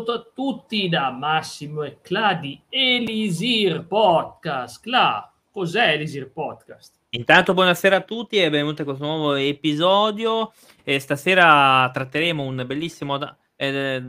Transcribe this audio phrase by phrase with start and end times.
[0.00, 4.80] saluto a tutti da Massimo e Cla di Elisir Podcast.
[4.80, 6.94] Cla, cos'è Elisir Podcast?
[7.10, 10.52] Intanto buonasera a tutti e benvenuti a questo nuovo episodio.
[10.84, 13.18] E stasera tratteremo un bellissimo
[13.56, 14.02] eh,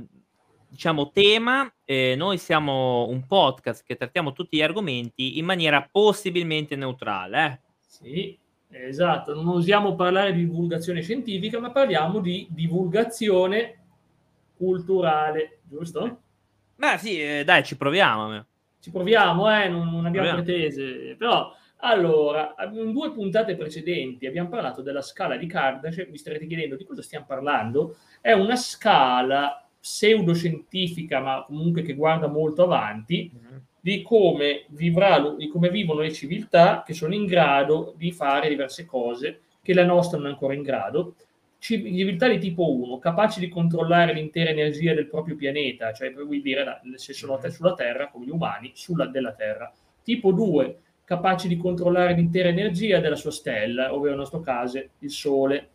[0.70, 1.70] diciamo, tema.
[1.84, 7.46] Eh, noi siamo un podcast che trattiamo tutti gli argomenti in maniera possibilmente neutrale.
[7.46, 7.60] Eh?
[7.86, 8.38] Sì,
[8.70, 9.34] esatto.
[9.34, 13.81] Non usiamo parlare di divulgazione scientifica, ma parliamo di divulgazione
[14.62, 16.22] culturale, giusto?
[16.76, 18.46] Beh, sì, eh, dai, ci proviamo.
[18.80, 20.44] Ci proviamo, eh, non, non abbiamo proviamo.
[20.44, 21.16] pretese.
[21.18, 26.76] Però, allora, in due puntate precedenti abbiamo parlato della scala di Kardashev, vi starete chiedendo
[26.76, 27.98] di cosa stiamo parlando.
[28.22, 33.58] È una scala pseudoscientifica, ma comunque che guarda molto avanti, mm-hmm.
[33.80, 38.86] di, come vivrà, di come vivono le civiltà che sono in grado di fare diverse
[38.86, 41.16] cose che la nostra non è ancora in grado
[41.62, 46.82] civiltà di tipo 1, capaci di controllare l'intera energia del proprio pianeta, cioè vuol dire
[46.96, 49.72] se sono sulla Terra, come gli umani, sulla della Terra.
[50.02, 55.12] Tipo 2, capaci di controllare l'intera energia della sua stella, ovvero nel nostro caso il
[55.12, 55.70] Sole.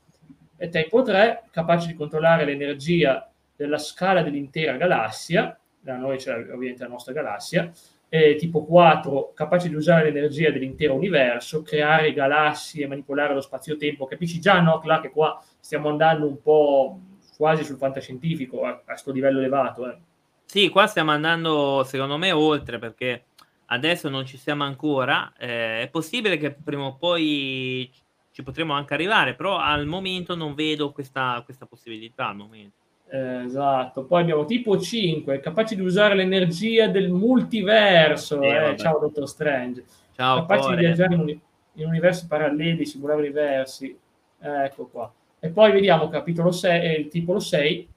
[0.57, 6.83] E tipo 3, capaci di controllare l'energia della scala dell'intera galassia, da noi c'è ovviamente
[6.83, 7.71] la nostra galassia,
[8.09, 14.07] eh, tipo 4, capace di usare l'energia dell'intero universo, creare galassie, manipolare lo spazio-tempo.
[14.07, 17.01] Capisci già, no, Cla, che qua stiamo andando un po'
[17.37, 19.91] quasi sul fantascientifico a questo livello elevato.
[19.91, 19.99] Eh.
[20.45, 23.25] Sì, qua stiamo andando, secondo me, oltre perché
[23.67, 25.33] adesso non ci siamo ancora.
[25.37, 27.91] Eh, è possibile che prima o poi
[28.31, 32.29] ci potremo anche arrivare, però al momento non vedo questa, questa possibilità.
[32.29, 32.85] Al momento.
[33.09, 38.41] Eh, esatto, poi abbiamo tipo 5, capace di usare l'energia del multiverso.
[38.41, 39.85] Eh, eh, ciao, Dottor Strange.
[40.15, 40.77] Ciao, capace cuore.
[40.77, 43.97] di viaggiare in, un, in, universi paralleli, simulare universi.
[44.41, 45.13] ecco qua.
[45.39, 47.89] E poi vediamo capitolo 6, eh, il titolo 6,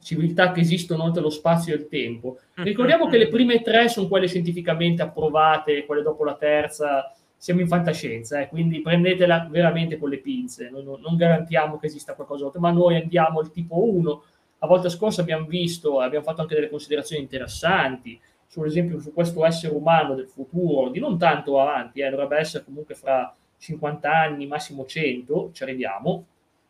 [0.00, 2.38] civiltà che esistono oltre lo spazio e il tempo.
[2.54, 7.68] Ricordiamo che le prime tre sono quelle scientificamente approvate, quelle dopo la terza siamo in
[7.68, 12.72] fantascienza, eh, quindi prendetela veramente con le pinze, non, non garantiamo che esista qualcosa ma
[12.72, 14.22] noi andiamo al tipo 1.
[14.58, 19.44] La volta scorsa abbiamo visto, abbiamo fatto anche delle considerazioni interessanti, su esempio su questo
[19.46, 24.46] essere umano del futuro, di non tanto avanti, eh, dovrebbe essere comunque fra 50 anni,
[24.46, 26.24] massimo 100, ci arriviamo,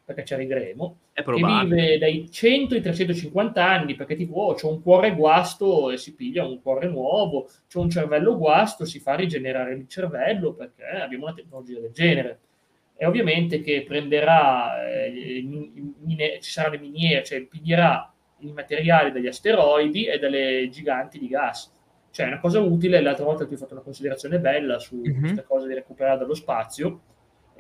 [0.05, 4.83] perché ci arriveremo, che vive dai 100 ai 350 anni, perché tipo, oh, c'ho un
[4.83, 9.75] cuore guasto e si piglia un cuore nuovo, c'ho un cervello guasto, si fa rigenerare
[9.75, 12.41] il cervello, perché abbiamo una tecnologia del genere.
[12.97, 19.27] E ovviamente che prenderà, eh, mine, ci saranno le miniere, cioè piglierà i materiali dagli
[19.27, 21.73] asteroidi e dalle giganti di gas.
[22.11, 25.21] Cioè è una cosa utile, l'altra volta ti ho fatto una considerazione bella su mm-hmm.
[25.21, 27.01] questa cosa di recuperare dallo spazio,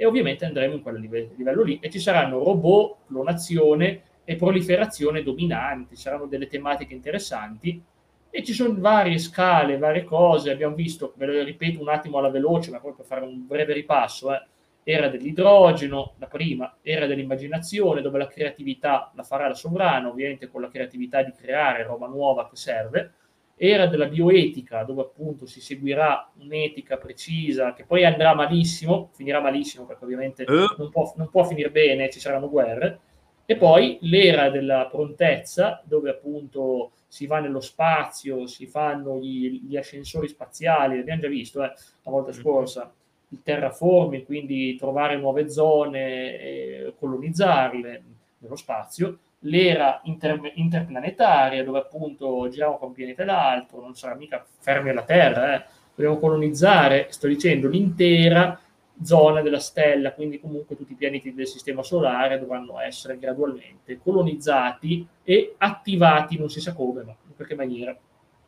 [0.00, 1.80] e ovviamente andremo in quel livello, livello lì.
[1.80, 7.82] E ci saranno robot, clonazione e proliferazione dominanti, saranno delle tematiche interessanti.
[8.30, 12.30] E ci sono varie scale, varie cose, abbiamo visto, ve lo ripeto un attimo alla
[12.30, 14.46] veloce, ma poi per fare un breve ripasso, eh,
[14.84, 20.60] era dell'idrogeno, la prima, era dell'immaginazione, dove la creatività la farà da sovrano, ovviamente con
[20.60, 23.12] la creatività di creare roba nuova che serve,
[23.58, 29.84] era della bioetica, dove appunto si seguirà un'etica precisa, che poi andrà malissimo, finirà malissimo
[29.84, 30.66] perché ovviamente eh.
[30.78, 33.00] non, può, non può finire bene, ci saranno guerre,
[33.44, 39.76] e poi l'era della prontezza, dove appunto si va nello spazio, si fanno gli, gli
[39.76, 42.40] ascensori spaziali, l'abbiamo già visto eh, la volta mm-hmm.
[42.40, 42.92] scorsa,
[43.30, 48.02] il terraforming, quindi trovare nuove zone colonizzarle
[48.38, 54.44] nello spazio, l'era inter- interplanetaria, dove appunto giriamo con un pianeta l'altro, non sarà mica
[54.58, 55.64] fermi alla Terra, eh.
[55.94, 58.60] dobbiamo colonizzare, sto dicendo, l'intera
[59.00, 65.06] zona della stella, quindi comunque tutti i pianeti del sistema solare dovranno essere gradualmente colonizzati
[65.22, 67.96] e attivati, non si sa come, ma in qualche maniera.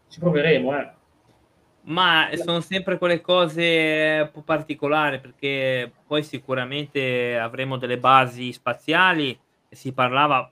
[0.08, 0.90] Ci proveremo, eh.
[1.82, 9.38] Ma sono sempre quelle cose un po' particolari perché poi sicuramente avremo delle basi spaziali
[9.70, 10.50] si parlava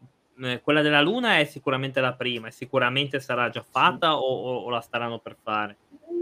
[0.63, 4.15] quella della Luna è sicuramente la prima, e sicuramente sarà già fatta sì.
[4.15, 5.77] o, o, o, la staranno per fare.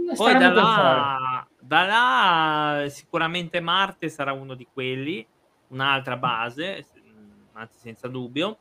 [0.06, 5.26] La Poi da là, da là, sicuramente Marte sarà uno di quelli,
[5.68, 6.86] un'altra base,
[7.52, 8.58] anzi senza dubbio.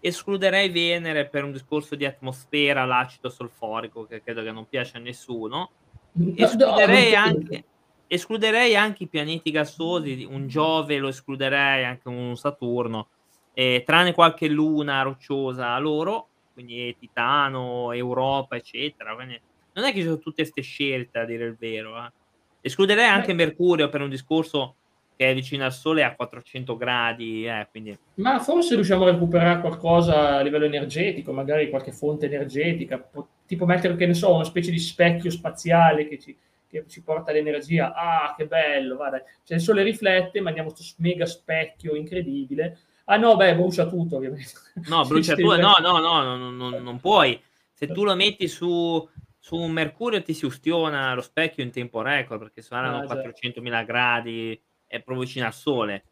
[0.00, 5.00] Escluderei Venere per un discorso di atmosfera, l'acido solforico, che credo che non piace a
[5.00, 5.70] nessuno.
[6.34, 7.64] Escluderei anche,
[8.06, 13.08] escluderei anche i pianeti gassosi, un Giove lo escluderei, anche un Saturno
[13.54, 19.14] eh, tranne qualche luna rocciosa loro, quindi Titano, Europa, eccetera.
[19.14, 19.40] Quindi
[19.74, 21.96] non è che ci sono tutte queste scelte, a dire il vero.
[22.04, 22.10] Eh.
[22.60, 23.32] Escluderei anche.
[23.32, 24.82] Mercurio per un discorso che
[25.22, 27.46] che è vicino al Sole a 400 gradi.
[27.46, 27.96] Eh, quindi...
[28.14, 33.08] Ma forse riusciamo a recuperare qualcosa a livello energetico, magari qualche fonte energetica,
[33.46, 37.30] tipo mettere, che ne so, una specie di specchio spaziale che ci, che ci porta
[37.30, 37.92] l'energia.
[37.94, 39.22] Ah, che bello, guarda.
[39.44, 42.78] Cioè il Sole riflette, mandiamo questo mega specchio incredibile.
[43.12, 44.52] Ah no, beh, brucia tutto ovviamente.
[44.86, 47.38] No, brucia tutto, no, no, no, no, no, non puoi.
[47.72, 49.06] Se tu lo metti su
[49.38, 53.84] su un Mercurio ti si ustiona lo specchio in tempo record perché saranno ah, 400.000
[53.84, 54.52] gradi
[54.86, 56.04] è proprio vicino al sole.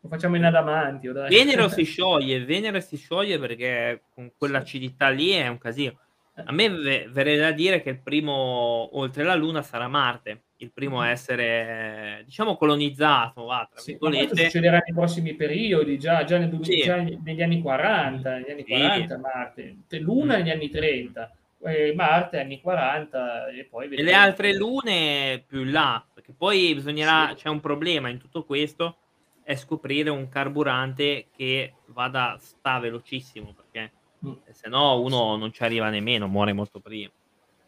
[0.00, 1.30] Lo facciamo in adamantio dai.
[1.30, 5.98] Venere si scioglie Venere si scioglie perché con quell'acidità lì è un casino.
[6.34, 10.70] A me v- verrebbe da dire che il primo oltre la Luna sarà Marte il
[10.72, 16.38] primo a essere diciamo colonizzato va, tra sì, virgolette succederà nei prossimi periodi già, già,
[16.38, 16.82] nel, sì.
[16.82, 19.20] già negli anni 40 negli anni 40 sì.
[19.20, 20.38] Marte Luna mm.
[20.38, 21.30] negli anni 30
[21.64, 26.74] eh, Marte anni 40 e poi e le altre lune più in là perché poi
[26.74, 27.42] bisognerà sì.
[27.42, 28.98] c'è un problema in tutto questo
[29.42, 33.92] è scoprire un carburante che vada sta velocissimo perché
[34.24, 34.32] mm.
[34.50, 37.10] se no uno non ci arriva nemmeno muore molto prima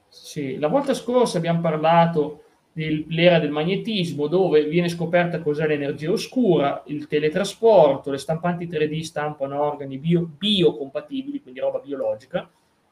[0.08, 2.42] sì la volta scorsa abbiamo parlato
[2.76, 9.62] dell'era del magnetismo dove viene scoperta cos'è l'energia oscura il teletrasporto le stampanti 3D stampano
[9.62, 12.46] organi bio, biocompatibili quindi roba biologica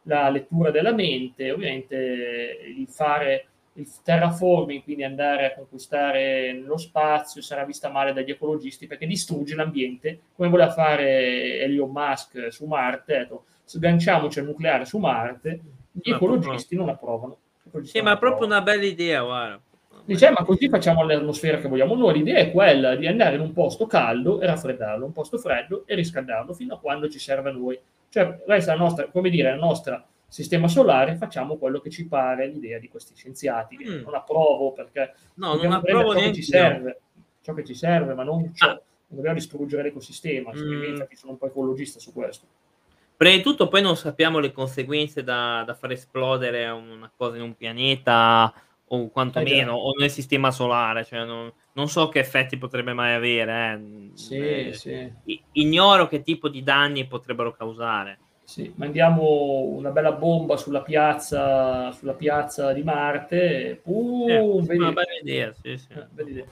[0.05, 3.47] la lettura della mente, ovviamente il fare
[3.77, 9.55] il terraforming, quindi andare a conquistare lo spazio, sarà vista male dagli ecologisti perché distrugge
[9.55, 15.61] l'ambiente, come voleva fare Elon Musk su Marte, ecco, sganciamoci al nucleare su Marte,
[15.91, 17.39] gli ecologisti non approvano.
[17.83, 19.61] Sì, ma è proprio una bella idea, guarda.
[20.07, 22.19] Dice, ma così facciamo l'atmosfera che vogliamo noi.
[22.19, 25.95] L'idea è quella di andare in un posto caldo e raffreddarlo, un posto freddo e
[25.95, 27.79] riscaldarlo fino a quando ci serve a noi.
[28.11, 32.07] Cioè, questa è la nostra, come dire, la nostra sistema solare, facciamo quello che ci
[32.07, 33.79] pare l'idea di questi scienziati.
[33.83, 34.03] Mm.
[34.03, 37.01] Non approvo perché no, non approvo ciò che ci serve,
[37.41, 38.67] ciò che ci serve, ma non ciò.
[38.69, 38.81] Ah.
[39.07, 40.51] Non dobbiamo distruggere l'ecosistema.
[40.53, 41.03] Mm.
[41.13, 42.47] Sono un po' ecologista su questo.
[43.17, 47.43] Prima di tutto, poi non sappiamo le conseguenze da, da far esplodere una cosa in
[47.43, 48.53] un pianeta
[48.89, 51.05] o quantomeno eh, o nel sistema solare.
[51.05, 53.73] Cioè non, non, so che effetti potrebbe mai avere.
[53.73, 54.11] Eh.
[54.15, 55.13] Sì, eh, sì.
[55.53, 58.19] Ignoro che tipo di danni potrebbero causare.
[58.45, 63.81] Sì, mandiamo una bella bomba sulla piazza, sulla piazza di Marte.
[63.85, 65.93] Uh, eh, una bella idea, sì, sì.
[65.93, 66.45] Eh, bella idea.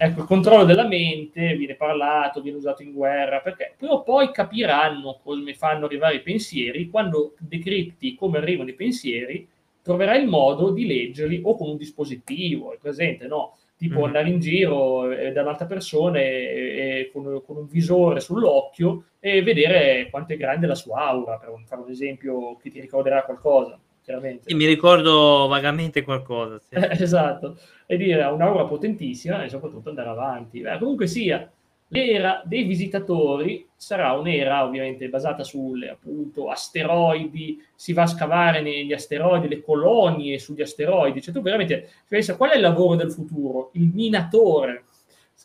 [0.00, 4.30] Ecco, il controllo della mente viene parlato, viene usato in guerra, perché prima o poi
[4.30, 9.48] capiranno come fanno arrivare i pensieri, quando decripti come arrivano i pensieri,
[9.88, 13.56] troverai il modo di leggerli o con un dispositivo, è presente, no?
[13.74, 14.04] Tipo mm.
[14.04, 19.42] andare in giro eh, da un'altra persona e, e con, con, un visore sull'occhio e
[19.42, 23.80] vedere quanto è grande la sua aura, per fare un esempio che ti ricorderà qualcosa,
[24.04, 24.50] chiaramente.
[24.50, 26.58] Sì, mi ricordo vagamente qualcosa.
[26.58, 26.74] Sì.
[27.02, 30.60] esatto, e dire ha un'aura potentissima e soprattutto andare avanti.
[30.60, 31.50] Beh, comunque sia,
[31.90, 38.92] L'era dei visitatori sarà un'era ovviamente basata sulle appunto asteroidi, si va a scavare negli
[38.92, 43.70] asteroidi, le colonie sugli asteroidi, cioè tu veramente pensa qual è il lavoro del futuro?
[43.74, 44.84] Il minatore,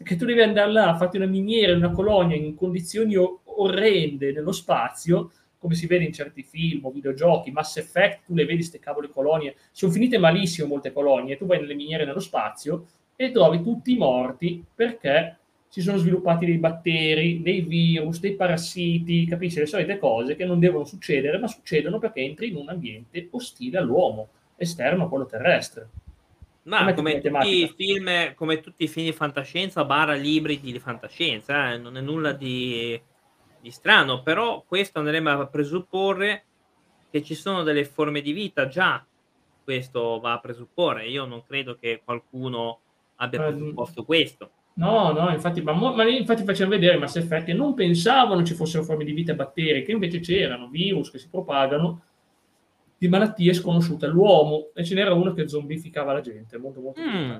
[0.04, 4.52] che tu devi andare là, fatti una miniera in una colonia in condizioni orrende nello
[4.52, 9.08] spazio, come si vede in certi film videogiochi, Mass Effect, tu le vedi queste cavole
[9.08, 13.96] colonie, sono finite malissimo molte colonie, tu vai nelle miniere nello spazio e trovi tutti
[13.96, 15.38] morti perché
[15.74, 19.58] si sono sviluppati dei batteri, dei virus, dei parassiti, capisci?
[19.58, 23.80] Le solite cose che non devono succedere, ma succedono perché entri in un ambiente ostile
[23.80, 25.90] all'uomo, esterno a quello terrestre.
[26.66, 31.80] Ma come, tutti, film, come tutti i film di fantascienza, barra libri di fantascienza, eh?
[31.80, 33.02] non è nulla di,
[33.60, 36.44] di strano, però questo andremo a presupporre
[37.10, 39.04] che ci sono delle forme di vita già,
[39.64, 42.80] questo va a presupporre, io non credo che qualcuno
[43.16, 47.54] abbia ehm, presupposto questo No, no, infatti, ma, ma infatti facciamo vedere Mass Effect e
[47.54, 52.02] non pensavano ci fossero forme di vita batteriche, invece c'erano virus che si propagano
[52.98, 57.36] di malattie sconosciute all'uomo e ce n'era uno che zombificava la gente, molto molto mm.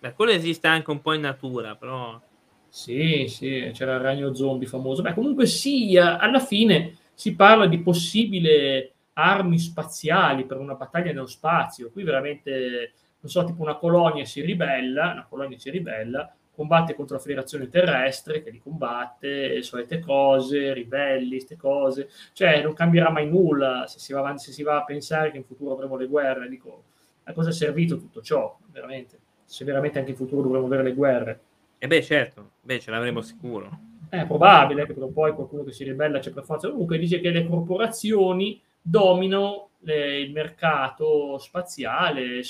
[0.00, 2.20] Beh, quello esiste anche un po' in natura, però...
[2.68, 5.02] Sì, sì, c'era il ragno zombie famoso.
[5.02, 11.26] Beh, comunque sia, alla fine si parla di possibili armi spaziali per una battaglia nello
[11.26, 11.90] spazio.
[11.92, 17.16] Qui veramente, non so, tipo una colonia si ribella, una colonia si ribella, combatte contro
[17.16, 23.10] la federazione terrestre che li combatte, le solite cose, ribelli, queste cose, cioè non cambierà
[23.10, 25.96] mai nulla se si, va avanti, se si va a pensare che in futuro avremo
[25.96, 26.84] le guerre, dico,
[27.24, 29.18] a cosa è servito tutto ciò, veramente?
[29.44, 31.40] Se veramente anche in futuro dovremo avere le guerre.
[31.78, 33.78] E eh beh certo, beh ce l'avremo sicuro.
[34.08, 36.70] È probabile che poi qualcuno che si ribella c'è per forza.
[36.70, 42.42] Comunque dice che le corporazioni dominano le, il mercato spaziale,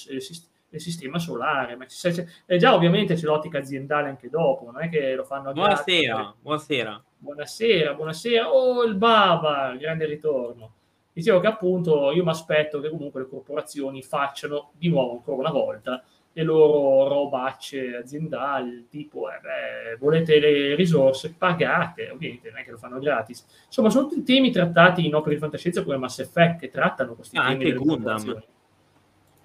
[0.73, 1.77] del sistema solare.
[1.77, 5.25] Ma c'è, c'è, e già ovviamente c'è l'ottica aziendale anche dopo, non è che lo
[5.25, 6.35] fanno a Buonasera, grazie.
[6.41, 7.05] buonasera.
[7.19, 8.53] Buonasera, buonasera.
[8.53, 10.73] Oh, il Baba, grande ritorno.
[11.13, 15.51] Dicevo che appunto io mi aspetto che comunque le corporazioni facciano di nuovo ancora una
[15.51, 16.03] volta
[16.35, 22.71] le loro robacce aziendali, tipo eh, beh, volete le risorse, pagate, ovviamente non è che
[22.71, 23.45] lo fanno gratis.
[23.67, 27.37] Insomma, sono tutti temi trattati in opere di fantascienza come Mass Effect che trattano questi
[27.37, 27.65] ah, temi.
[27.65, 28.43] Anche Gundam.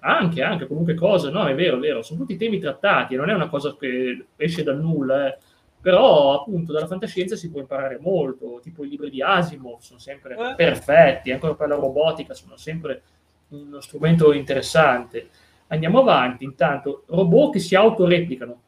[0.00, 3.34] Anche, anche, comunque cose, no, è vero, è vero, sono tutti temi trattati, non è
[3.34, 5.38] una cosa che esce dal nulla, eh.
[5.80, 10.34] però appunto dalla fantascienza si può imparare molto, tipo i libri di Asimov sono sempre
[10.34, 10.54] eh.
[10.54, 13.02] perfetti, ancora per la robotica sono sempre
[13.48, 15.28] uno strumento interessante
[15.70, 18.62] Andiamo avanti, intanto, robot che si autoreplicano.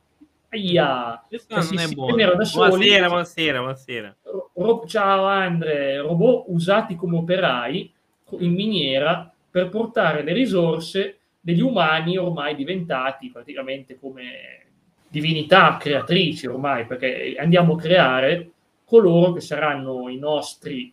[0.51, 2.69] Aia, che si, si da soli.
[2.69, 4.17] Buonasera, buonasera, buonasera.
[4.55, 7.93] Ro- ciao Andre, robot usati come operai
[8.41, 14.66] in miniera per portare le risorse degli umani ormai diventati praticamente come
[15.09, 18.50] divinità creatrici ormai, perché andiamo a creare
[18.85, 20.92] coloro che saranno i nostri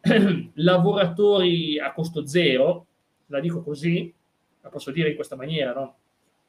[0.54, 2.86] lavoratori a costo zero,
[3.26, 4.12] la dico così,
[4.62, 5.96] la posso dire in questa maniera, no?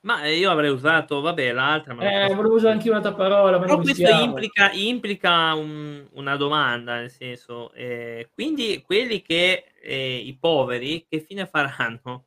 [0.01, 1.93] Ma io avrei usato, vabbè, l'altra.
[1.93, 3.57] Ma eh, volevo usare anche un'altra parola.
[3.57, 10.35] Però questo implica, implica un, una domanda, nel senso, eh, quindi quelli che, eh, i
[10.37, 12.25] poveri, che fine faranno?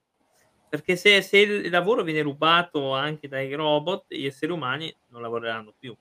[0.68, 5.72] Perché se, se, il lavoro viene rubato anche dai robot, gli esseri umani non lavoreranno
[5.78, 5.96] più.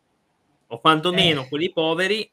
[0.67, 1.47] O quantomeno eh.
[1.47, 2.29] quelli poveri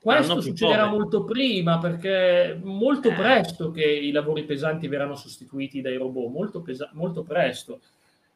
[0.00, 0.98] questo succederà poveri.
[0.98, 3.14] molto prima perché molto eh.
[3.14, 7.80] presto che i lavori pesanti verranno sostituiti dai robot, molto, pesa- molto presto.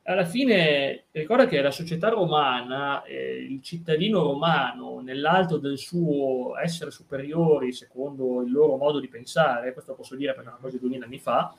[0.04, 6.90] Alla fine ricorda che la società romana, eh, il cittadino romano, nell'alto del suo essere
[6.90, 10.80] superiori secondo il loro modo di pensare, questo posso dire perché è una cosa di
[10.80, 11.54] 2000 anni fa,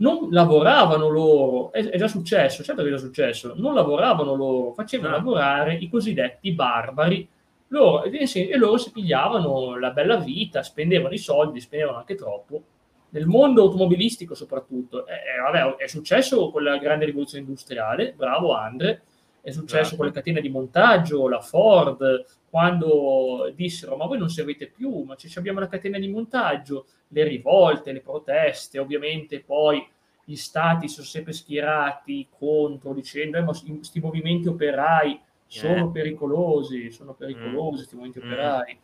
[0.00, 4.72] non lavoravano loro, è, è, già successo, certo che è già successo, non lavoravano loro,
[4.72, 5.16] facevano no.
[5.16, 7.28] lavorare i cosiddetti barbari
[7.68, 12.62] loro, e loro si pigliavano la bella vita, spendevano i soldi, spendevano anche troppo.
[13.10, 18.54] Nel mondo automobilistico soprattutto, eh, eh, vabbè, è successo con la grande rivoluzione industriale, bravo
[18.54, 19.02] Andre,
[19.42, 24.68] è successo con le catene di montaggio, la Ford, quando dissero ma voi non servite
[24.68, 29.86] più, ma ci abbiamo la catena di montaggio, le rivolte, le proteste, ovviamente poi
[30.24, 35.90] gli stati sono sempre schierati contro, dicendo eh, ma questi movimenti operai sono eh.
[35.90, 37.98] pericolosi, sono pericolosi questi mm.
[37.98, 38.30] movimenti mm.
[38.30, 38.78] operai.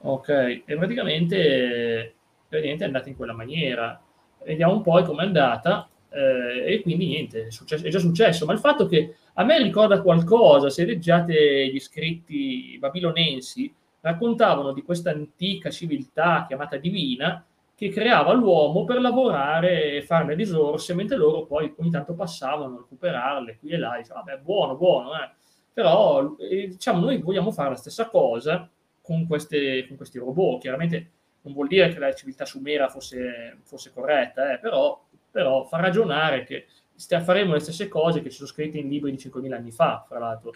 [0.00, 2.14] Ok, e praticamente,
[2.48, 4.00] praticamente è andata in quella maniera.
[4.44, 5.88] Vediamo un po' come è andata.
[6.10, 8.46] Eh, e quindi niente, è, successo, è, già successo.
[8.46, 14.82] Ma il fatto che a me ricorda qualcosa, se leggiate gli scritti babilonensi, raccontavano di
[14.82, 17.44] questa antica civiltà chiamata divina
[17.78, 22.78] che creava l'uomo per lavorare e farne risorse, mentre loro poi ogni tanto passavano a
[22.78, 25.30] recuperarle qui e là, dicevano, vabbè, buono, buono, eh.
[25.72, 28.68] però eh, diciamo, noi vogliamo fare la stessa cosa
[29.00, 31.10] con, queste, con, questi robot, chiaramente
[31.42, 35.06] non vuol dire che la civiltà sumera fosse, fosse corretta, eh, però,
[35.38, 36.66] però fa ragionare che
[37.22, 40.18] faremo le stesse cose che ci sono scritte in libri di 5.000 anni fa, fra
[40.18, 40.52] l'altro.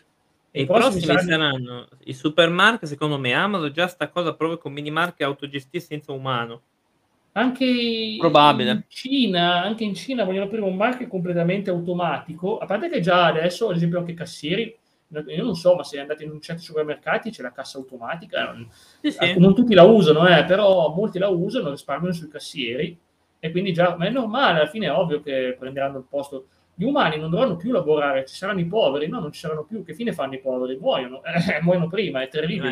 [0.50, 1.56] E i prossimi, prossimi saranno...
[1.56, 6.10] saranno i supermarket, secondo me, Amazon già sta cosa proprio con mini market autogestiti senza
[6.10, 6.62] umano
[7.34, 8.70] anche Probabile.
[8.70, 13.24] in Cina, anche in Cina vogliono aprire un market completamente automatico, a parte che già
[13.24, 14.76] adesso, ad esempio, anche i cassieri,
[15.08, 18.54] io non so, ma se andate in certi supermercati c'è la cassa automatica,
[19.00, 19.38] sì, sì.
[19.38, 22.98] non tutti la usano, eh, però molti la usano, risparmiano sui cassieri
[23.44, 26.46] e quindi già, ma è normale, alla fine è ovvio che prenderanno il posto.
[26.76, 29.82] Gli umani non dovranno più lavorare, ci saranno i poveri, no, non ci saranno più,
[29.82, 30.78] che fine fanno i poveri?
[30.78, 32.68] Muoiono, eh, muoiono prima, è terribile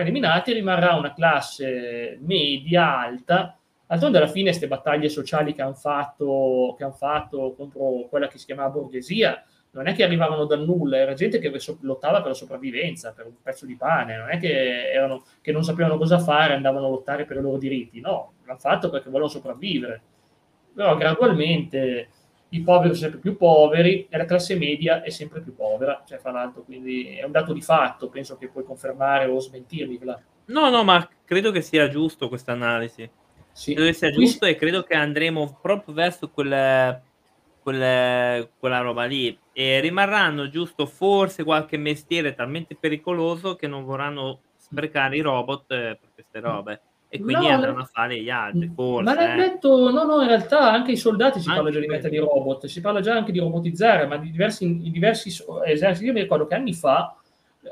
[0.00, 3.56] eliminati rimarrà una classe media alta.
[3.86, 8.46] D'altronde alla fine queste battaglie sociali che hanno fatto, han fatto contro quella che si
[8.46, 13.12] chiamava borghesia non è che arrivavano da nulla, era gente che lottava per la sopravvivenza,
[13.12, 16.86] per un pezzo di pane, non è che, erano, che non sapevano cosa fare, andavano
[16.86, 20.02] a lottare per i loro diritti, no, l'hanno fatto perché volevano sopravvivere.
[20.74, 22.08] Però gradualmente
[22.50, 26.18] i poveri sono sempre più poveri e la classe media è sempre più povera, cioè
[26.18, 29.98] fra l'altro, quindi è un dato di fatto, penso che puoi confermare o smentirmi.
[30.02, 30.20] Là.
[30.46, 33.08] No, no, ma credo che sia giusto questa analisi.
[33.52, 33.74] Sì.
[33.74, 37.00] Credo che sia giusto e credo che andremo proprio verso quel,
[37.60, 44.40] quel, quella roba lì e rimarranno giusto forse qualche mestiere talmente pericoloso che non vorranno
[44.56, 46.80] sprecare i robot eh, per queste robe
[47.12, 48.70] e quindi no, andranno a fare gli altri.
[48.72, 49.48] Forse, ma l'hai eh.
[49.48, 52.18] detto, no, no, in realtà anche i soldati si anche parla già di mettere di
[52.18, 55.28] robot, si parla già anche di robotizzare, ma di diversi, di diversi
[55.66, 56.06] eserciti.
[56.06, 57.16] Io mi ricordo che anni fa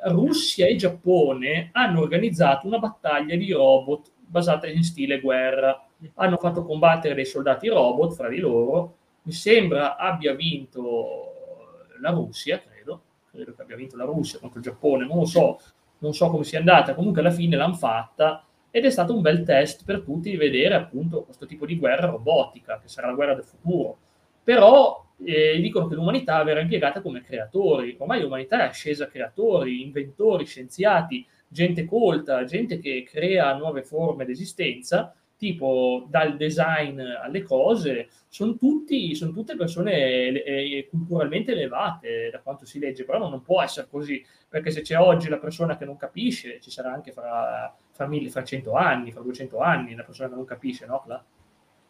[0.06, 5.86] Russia e Giappone hanno organizzato una battaglia di robot basata in stile guerra.
[6.14, 12.60] Hanno fatto combattere dei soldati robot fra di loro, mi sembra abbia vinto la Russia,
[12.60, 15.60] credo, credo che abbia vinto la Russia contro il Giappone, non lo so,
[15.98, 19.44] non so come sia andata, comunque alla fine l'hanno fatta ed è stato un bel
[19.44, 23.44] test per tutti vedere appunto questo tipo di guerra robotica, che sarà la guerra del
[23.44, 23.98] futuro.
[24.42, 29.82] Però eh, dicono che l'umanità verrà impiegata come creatori, ormai l'umanità è scesa a creatori,
[29.82, 37.42] inventori, scienziati, gente colta, gente che crea nuove forme di esistenza, tipo dal design alle
[37.42, 43.42] cose, sono, tutti, sono tutte persone eh, culturalmente elevate da quanto si legge, però non
[43.42, 47.12] può essere così, perché se c'è oggi la persona che non capisce, ci sarà anche
[47.12, 51.02] fra, fra, mille, fra 100 anni, fra 200 anni, la persona che non capisce, no?
[51.04, 51.24] Cla?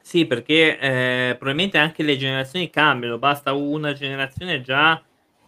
[0.00, 5.02] Sì, perché eh, probabilmente anche le generazioni cambiano, basta una generazione già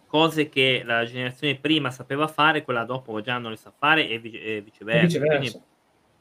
[0.05, 4.19] cose che la generazione prima sapeva fare, quella dopo già non le sa fare e,
[4.19, 5.17] vice- e viceversa.
[5.17, 5.37] viceversa.
[5.39, 5.61] Quindi,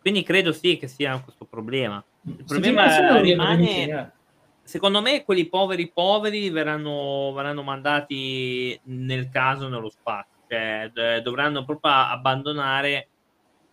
[0.01, 2.03] quindi, credo sì che sia questo problema.
[2.23, 4.15] Il problema rimane,
[4.63, 11.93] secondo me, quelli poveri poveri verranno, verranno mandati nel caso nello spazio, cioè dovranno proprio
[11.93, 13.10] abbandonare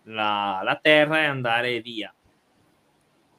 [0.08, 2.12] la, la terra e andare via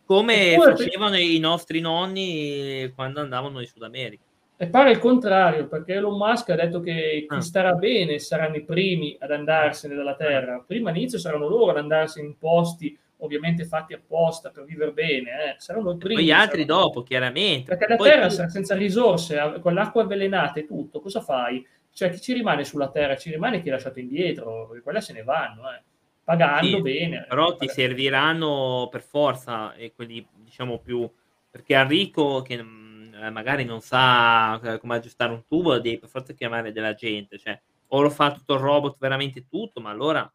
[0.09, 4.23] come facevano i nostri nonni quando andavano in Sud America.
[4.57, 7.41] E pare il contrario, perché Elon Musk ha detto che chi ah.
[7.41, 10.63] starà bene saranno i primi ad andarsene dalla Terra.
[10.65, 15.55] Prima all'inizio saranno loro ad andarsene in posti ovviamente fatti apposta per vivere bene, eh.
[15.59, 16.23] saranno i primi.
[16.23, 16.81] Gli altri saranno...
[16.81, 17.69] dopo, chiaramente.
[17.69, 21.63] Perché la Poi Terra sarà senza risorse, con l'acqua avvelenata e tutto, cosa fai?
[21.93, 23.15] Cioè chi ci rimane sulla Terra?
[23.15, 25.83] Ci rimane chi è lasciato indietro, quelle se ne vanno, eh.
[26.29, 27.25] Pagando sì, bene.
[27.27, 31.09] Però ti serviranno per forza, e quelli diciamo più...
[31.51, 36.09] Perché a ricco che eh, magari non sa eh, come aggiustare un tubo, devi per
[36.09, 40.31] forza chiamare della gente, cioè, o lo fa tutto il robot veramente tutto, ma allora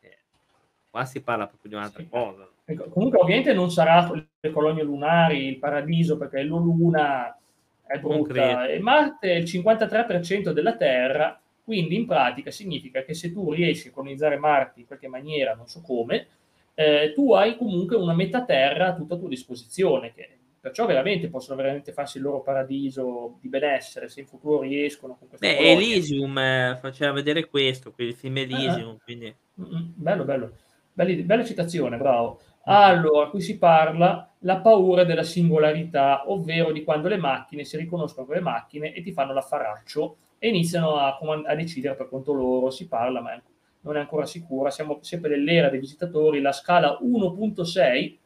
[0.00, 0.18] eh,
[0.90, 2.08] qua si parla proprio di un'altra sì.
[2.10, 2.46] cosa.
[2.66, 7.38] Ecco, comunque ovviamente non sarà le colonie lunari, il paradiso, perché la Luna
[7.86, 13.32] è brutta, e Marte è il 53% della Terra, quindi in pratica significa che se
[13.32, 16.28] tu riesci a colonizzare Marte in qualche maniera, non so come,
[16.74, 21.54] eh, tu hai comunque una metà Terra tutta a tua disposizione, che Perciò veramente possono
[21.54, 26.36] veramente farsi il loro paradiso di benessere se in futuro riescono con questa Beh, Elysium
[26.36, 28.98] eh, faceva vedere questo, quel film Elysium, uh-huh.
[29.04, 29.32] quindi...
[29.60, 29.84] Mm-hmm.
[29.94, 30.56] Bello, bello.
[30.92, 32.40] Belli, bella citazione, bravo.
[32.64, 38.26] Allora, qui si parla la paura della singolarità, ovvero di quando le macchine si riconoscono
[38.26, 42.70] come macchine e ti fanno l'affaraccio e iniziano a, a decidere per conto loro.
[42.70, 43.40] Si parla, ma
[43.80, 44.70] non è ancora sicura.
[44.70, 48.16] Siamo sempre nell'era dei visitatori, la scala 1.6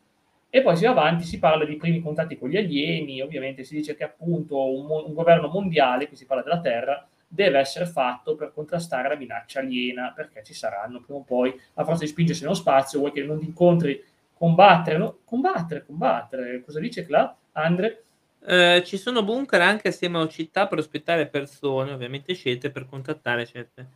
[0.53, 3.77] e poi si va avanti, si parla di primi contatti con gli alieni, ovviamente si
[3.77, 8.35] dice che appunto un, un governo mondiale, qui si parla della Terra, deve essere fatto
[8.35, 12.43] per contrastare la minaccia aliena, perché ci saranno prima o poi, a forza di spingersi
[12.43, 14.03] nello spazio, vuoi che non ti incontri,
[14.35, 15.19] combattere, no?
[15.25, 17.37] combattere, combattere, cosa dice Cla?
[17.53, 18.03] Andre?
[18.47, 23.47] Eh, ci sono bunker anche assieme a città per ospitare persone, ovviamente scelte per contattare
[23.47, 23.89] certe.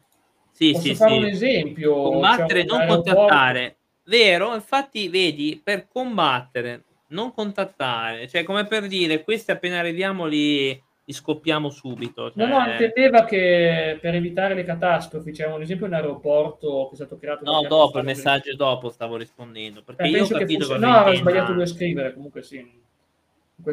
[0.50, 1.18] Sì, Posso sì, fare sì.
[1.18, 1.94] un esempio?
[1.94, 3.76] Combattere, non contattare.
[4.04, 10.68] Vero, infatti vedi, per combattere, non contattare, cioè come per dire, questi appena arriviamo li,
[10.68, 12.30] li scoppiamo subito.
[12.30, 12.46] Cioè...
[12.46, 16.96] No, no, intendeva che per evitare le catastrofi, c'è un esempio un aeroporto che è
[16.96, 17.50] stato creato...
[17.50, 18.56] No, dopo, il messaggio per...
[18.56, 20.78] dopo stavo rispondendo, perché eh, io ho capito fosse...
[20.78, 22.82] No, ho sbagliato a scrivere, comunque sì.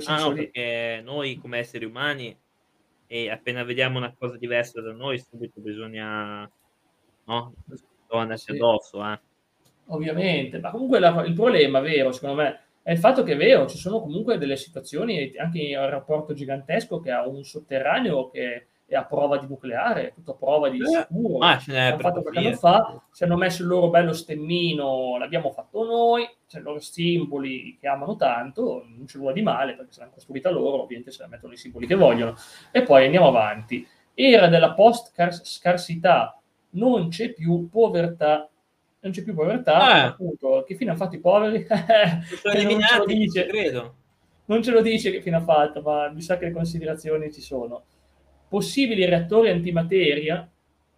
[0.06, 0.44] Ah, no, lì.
[0.44, 2.38] perché noi come esseri umani,
[3.08, 6.50] e appena vediamo una cosa diversa da noi, subito bisogna...
[7.26, 7.54] No?
[7.66, 8.52] Devo andarci sì.
[8.52, 9.20] addosso, eh
[9.92, 13.68] ovviamente, ma comunque la, il problema vero, secondo me, è il fatto che è vero,
[13.68, 18.98] ci sono comunque delle situazioni, anche il rapporto gigantesco che ha un sotterraneo che è
[18.98, 21.46] a prova di nucleare, tutto a prova di eh, sicuro.
[21.46, 25.52] Ah, ce n'è fatto qualche anno fa, ci hanno messo il loro bello stemmino, l'abbiamo
[25.52, 29.94] fatto noi, c'è i loro simboli che amano tanto, non c'è nulla di male perché
[29.94, 32.36] se l'hanno costruita loro, ovviamente se la mettono i simboli che vogliono.
[32.70, 33.88] E poi andiamo avanti.
[34.14, 36.38] Era della post-scarsità,
[36.72, 38.50] non c'è più povertà
[39.04, 40.06] non c'è più povertà, ah.
[40.10, 41.66] appunto, che fine hanno fatto i poveri?
[41.66, 43.96] sono eliminati, non ce lo dice, credo.
[44.46, 47.42] Non ce lo dice che fine ha fatto, ma mi sa che le considerazioni ci
[47.42, 47.86] sono.
[48.52, 50.46] Possibili reattori antimateria,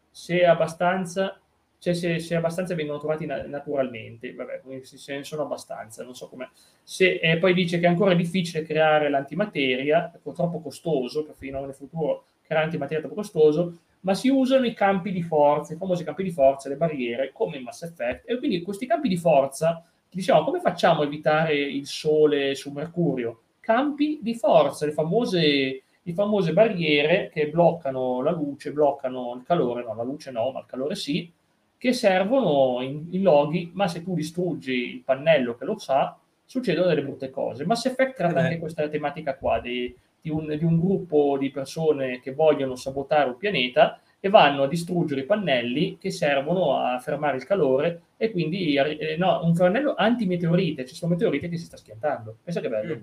[0.10, 1.40] se abbastanza,
[1.78, 6.30] cioè se, se abbastanza vengono trovati na- naturalmente, vabbè, se ne sono abbastanza, non so
[6.30, 6.50] come.
[6.82, 11.64] Se, e poi dice che è ancora difficile creare l'antimateria, è troppo costoso, per fino
[11.64, 15.78] nel futuro creare antimateria è troppo costoso, ma si usano i campi di forza, i
[15.78, 18.28] famosi campi di forza, le barriere, come in Mass Effect.
[18.28, 23.42] E quindi questi campi di forza, diciamo, come facciamo a evitare il Sole su Mercurio?
[23.60, 29.84] Campi di forza, le famose, le famose barriere che bloccano la luce, bloccano il calore,
[29.84, 31.32] no, la luce no, ma il calore sì,
[31.78, 36.88] che servono in, in loghi, ma se tu distruggi il pannello che lo sa, succedono
[36.88, 37.66] delle brutte cose.
[37.66, 38.44] Mass Effect tratta eh.
[38.44, 43.30] anche questa tematica qua, dei, di un, di un gruppo di persone che vogliono sabotare
[43.30, 48.32] un pianeta e vanno a distruggere i pannelli che servono a fermare il calore e
[48.32, 52.38] quindi eh, no, un pannello antimeteorite, ci sono meteorite che si sta schiantando.
[52.42, 52.96] Pensa che bello.
[52.96, 53.02] Mm,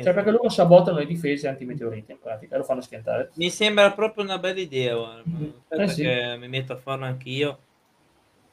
[0.00, 3.30] cioè perché loro sabotano le difese antimeteorite in pratica, lo fanno schiantare.
[3.34, 6.06] Mi sembra proprio una bella idea, mm, eh sì.
[6.38, 7.58] mi metto a farlo anch'io.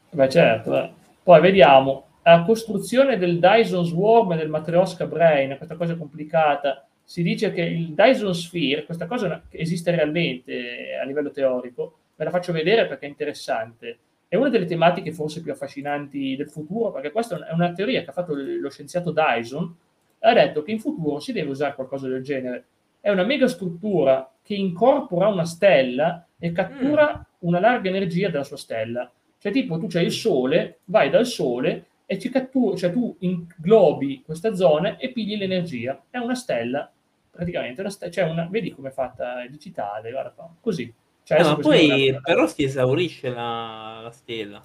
[0.10, 0.92] Beh certo, eh.
[1.22, 7.24] poi vediamo, la costruzione del Dyson Swarm e del Matryoshka Brain, questa cosa complicata, si
[7.24, 12.52] dice che il Dyson Sphere, questa cosa esiste realmente a livello teorico, ve la faccio
[12.52, 13.98] vedere perché è interessante.
[14.28, 18.12] È una delle tematiche forse più affascinanti del futuro, perché questa è una teoria che
[18.12, 19.76] ha fatto lo scienziato Dyson,
[20.20, 22.66] ha detto che in futuro si deve usare qualcosa del genere.
[23.00, 27.48] È una mega struttura che incorpora una stella e cattura mm.
[27.48, 29.10] una larga energia dalla sua stella.
[29.38, 34.22] Cioè, tipo, tu c'hai il Sole, vai dal Sole e ci cattura, cioè tu inglobi
[34.26, 36.04] questa zona e pigli l'energia.
[36.10, 36.92] È una stella
[37.40, 40.94] praticamente una st- cioè una, vedi come è fatta, è digitale, guarda qua, così.
[41.24, 42.20] Cioè, no, poi una...
[42.22, 44.62] però si esaurisce la, la, stella.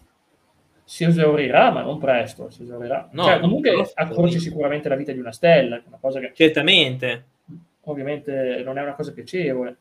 [0.84, 3.08] Si esaurirà, ma non presto, si esaurirà.
[3.12, 6.32] No, cioè, comunque accorci sicuramente la vita di una stella, una cosa che...
[6.34, 7.24] Certamente.
[7.84, 9.76] Ovviamente non è una cosa piacevole.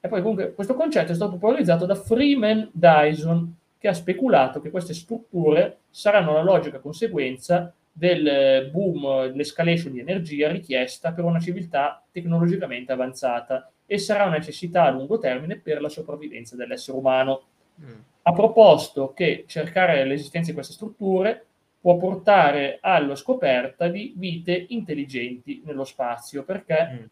[0.00, 4.70] E poi comunque questo concetto è stato popolarizzato da Freeman Dyson, che ha speculato che
[4.70, 12.02] queste strutture saranno la logica conseguenza del boom, l'escalation di energia richiesta per una civiltà
[12.12, 17.42] tecnologicamente avanzata e sarà una necessità a lungo termine per la sopravvivenza dell'essere umano.
[17.82, 18.00] Mm.
[18.22, 21.46] Ha proposto che cercare l'esistenza di queste strutture
[21.80, 27.10] può portare alla scoperta di vite intelligenti nello spazio, perché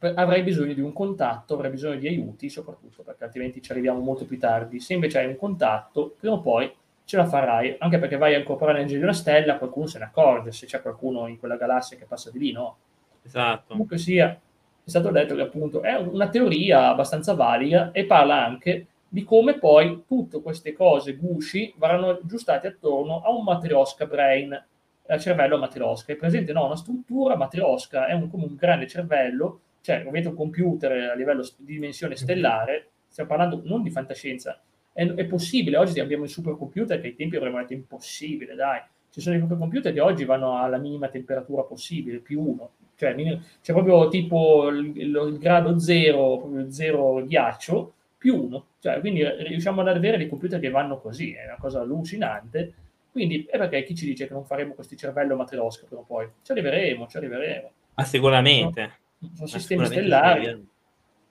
[0.00, 0.16] mm.
[0.16, 4.24] avrai bisogno di un contatto, avrai bisogno di aiuti, soprattutto perché altrimenti ci arriviamo molto
[4.26, 4.78] più tardi.
[4.78, 6.72] Se invece hai un contatto, prima o poi
[7.04, 10.04] ce la farai, anche perché vai a incorporare l'energia di una stella, qualcuno se ne
[10.04, 12.76] accorge, se c'è qualcuno in quella galassia che passa di lì, no?
[13.22, 13.64] Esatto.
[13.68, 18.86] Comunque sia, è stato detto che appunto è una teoria abbastanza valida e parla anche
[19.08, 24.64] di come poi tutte queste cose gusci verranno aggiustate attorno a un matriosca brain,
[25.06, 26.12] eh, cervello matriosca.
[26.12, 30.34] È presente no, una struttura matriosca, è un, come un grande cervello, cioè ovviamente un
[30.34, 34.60] computer a livello di dimensione stellare, stiamo parlando non di fantascienza,
[34.92, 38.80] è, è, possibile, oggi abbiamo i supercomputer che ai tempi avremmo detto impossibile, dai.
[39.10, 42.70] Ci sono i supercomputer che oggi vanno alla minima temperatura possibile, più uno.
[42.96, 43.14] Cioè,
[43.60, 47.92] c'è proprio tipo il, il, il grado zero, proprio zero ghiaccio,
[48.26, 48.66] più uno.
[48.80, 52.74] Cioè, quindi riusciamo ad avere dei computer che vanno così, è una cosa allucinante.
[53.12, 56.28] Quindi è perché chi ci dice che non faremo questi cervello matriosca prima o poi?
[56.42, 57.70] Ci arriveremo, ci arriveremo.
[57.94, 58.98] Ma sicuramente.
[59.18, 60.68] Sono, sono sistemi stellari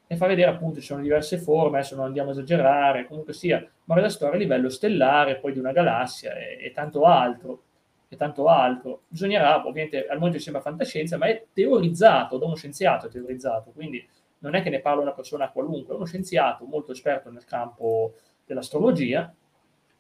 [0.08, 3.68] e fa vedere appunto ci sono diverse forme, adesso non andiamo a esagerare, comunque sia,
[3.86, 7.64] ma la storia a livello stellare, poi di una galassia e, e, tanto altro,
[8.08, 9.02] e tanto altro.
[9.10, 14.08] Bisognerà, ovviamente al momento sembra fantascienza, ma è teorizzato da uno scienziato, è teorizzato, quindi
[14.40, 18.14] non è che ne parla una persona qualunque, è uno scienziato molto esperto nel campo
[18.46, 19.34] dell'astrologia.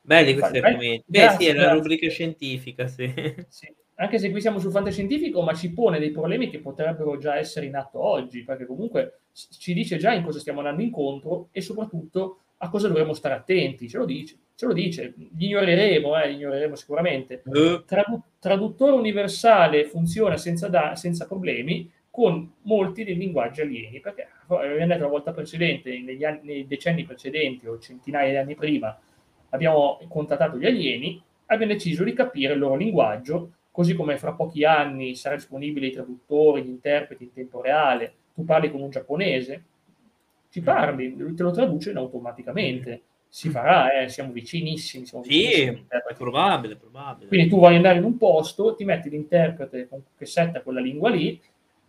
[0.01, 1.03] Belli questi argomenti.
[1.07, 3.11] Beh, sì, è la rubrica scientifica, sì.
[3.47, 7.37] sì anche se qui siamo sul fantascientifico, ma ci pone dei problemi che potrebbero già
[7.37, 11.61] essere in atto oggi, perché comunque ci dice già in cosa stiamo andando incontro e
[11.61, 16.29] soprattutto a cosa dovremmo stare attenti, ce lo dice, ce lo dice, li ignoreremo, eh,
[16.29, 17.41] li ignoreremo sicuramente.
[17.53, 17.83] Eh.
[17.85, 24.85] Tradu- traduttore universale funziona senza, da- senza problemi con molti dei linguaggi alieni, perché abbiamo
[24.87, 28.97] detto la volta precedente, negli anni, nei decenni precedenti o centinaia di anni prima,
[29.49, 34.63] abbiamo contattato gli alieni, abbiamo deciso di capire il loro linguaggio così come fra pochi
[34.63, 39.63] anni sarà disponibile i traduttori, gli interpreti in tempo reale, tu parli con un giapponese,
[40.49, 43.01] ci parli, te lo traduce automaticamente.
[43.27, 45.05] Si farà, eh, siamo vicinissimi.
[45.05, 47.27] Siamo sì, vicinissimi è probabile, probabile.
[47.27, 51.37] Quindi tu vuoi andare in un posto, ti metti l'interprete che setta quella lingua lì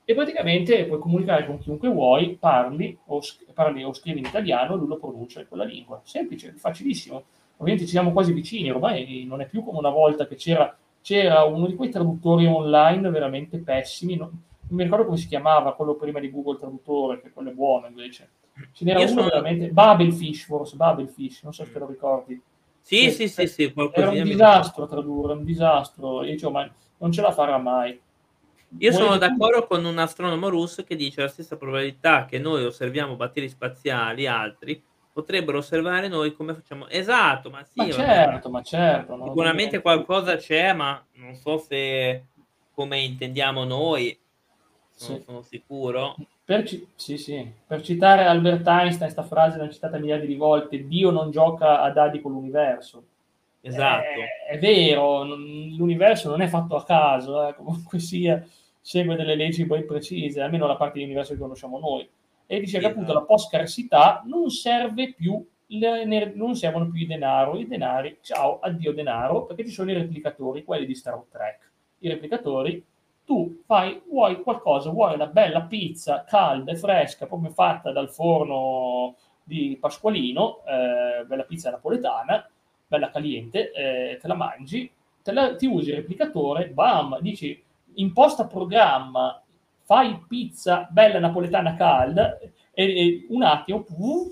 [0.08, 3.20] e praticamente puoi comunicare con chiunque vuoi, parli o,
[3.52, 6.00] parli o scrivi in italiano, lui lo pronuncia in quella lingua.
[6.04, 7.24] Semplice, facilissimo.
[7.56, 10.74] Ovviamente ci siamo quasi vicini, ormai non è più come una volta che c'era
[11.06, 15.74] c'era uno di quei traduttori online veramente pessimi, non, non mi ricordo come si chiamava,
[15.74, 18.30] quello prima di Google Traduttore, che quello è buono invece.
[18.72, 19.28] Ce n'era Io uno sono...
[19.28, 22.40] veramente, Babelfish forse, Babelfish, non so se te lo ricordi.
[22.80, 23.72] Sì, che, sì, sì, sì.
[23.92, 26.24] Era un disastro tradurre, un disastro.
[26.24, 28.00] Io dicevo, ma non ce la farà mai.
[28.78, 32.64] Io Vuoi sono d'accordo con un astronomo russo che dice la stessa probabilità che noi
[32.64, 34.82] osserviamo batteri spaziali altri
[35.16, 36.88] potrebbero osservare noi come facciamo.
[36.88, 37.78] Esatto, ma sì.
[37.78, 39.18] Ma certo, ma certo.
[39.24, 42.26] Sicuramente qualcosa c'è, ma non so se
[42.72, 44.18] come intendiamo noi,
[45.08, 45.22] non sì.
[45.24, 46.16] sono sicuro.
[46.44, 47.50] Per, sì, sì.
[47.66, 51.90] per citare Albert Einstein, questa frase l'hanno citata miliardi di volte, Dio non gioca a
[51.90, 53.04] dadi con l'universo.
[53.66, 54.20] Esatto.
[54.48, 58.44] È, è vero, non, l'universo non è fatto a caso, eh, comunque sia
[58.80, 62.08] segue delle leggi ben precise, almeno la parte dell'universo che conosciamo noi.
[62.46, 67.06] E dice sì, che appunto la post-scarsità non serve più, le, non servono più i
[67.06, 71.70] denaro, i denari, ciao, addio denaro, perché ci sono i replicatori, quelli di Star Trek.
[71.98, 72.84] I replicatori,
[73.24, 79.16] tu fai, vuoi qualcosa, vuoi una bella pizza calda e fresca, proprio fatta dal forno
[79.42, 82.48] di Pasqualino, eh, bella pizza napoletana,
[82.86, 84.90] bella caliente, eh, te la mangi,
[85.22, 87.62] te la, ti usi il replicatore, bam, dici
[87.94, 89.42] imposta programma,
[89.82, 93.84] fai pizza bella napoletana calda e, e un attimo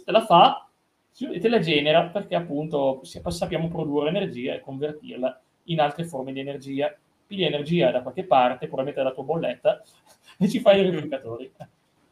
[0.05, 0.69] te la fa
[1.17, 6.41] e te la genera perché appunto sappiamo produrre energia e convertirla in altre forme di
[6.41, 6.95] energia.
[7.27, 9.83] Pigli energia da qualche parte, probabilmente dalla tua bolletta,
[10.39, 11.51] e ci fai i replicatori.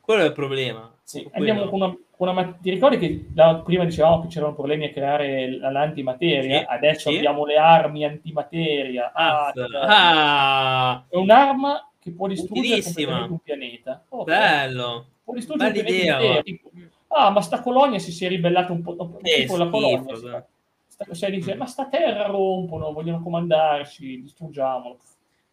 [0.03, 0.93] Quello è il problema.
[1.05, 4.87] Sì, andiamo con una, con una, ti ricordi che da, prima dicevamo che c'erano problemi
[4.87, 6.59] a creare l'antimateria?
[6.59, 7.17] Sì, adesso sì.
[7.19, 9.13] abbiamo le armi antimateria.
[9.13, 9.53] Ah,
[9.87, 12.83] ah, è un'arma che può distruggere
[13.29, 14.05] un pianeta.
[14.09, 15.07] Oh, Bello.
[15.23, 16.43] Può distruggere Bella un pianeta intero.
[16.43, 16.71] Tipo,
[17.09, 19.19] ah, ma sta colonia si, si è ribellata un po'.
[19.23, 20.17] Eh, tipo la colonia.
[20.17, 20.47] Sta,
[20.89, 24.99] sta, cioè dice, ma sta terra rompono, vogliono comandarci, distruggiamolo.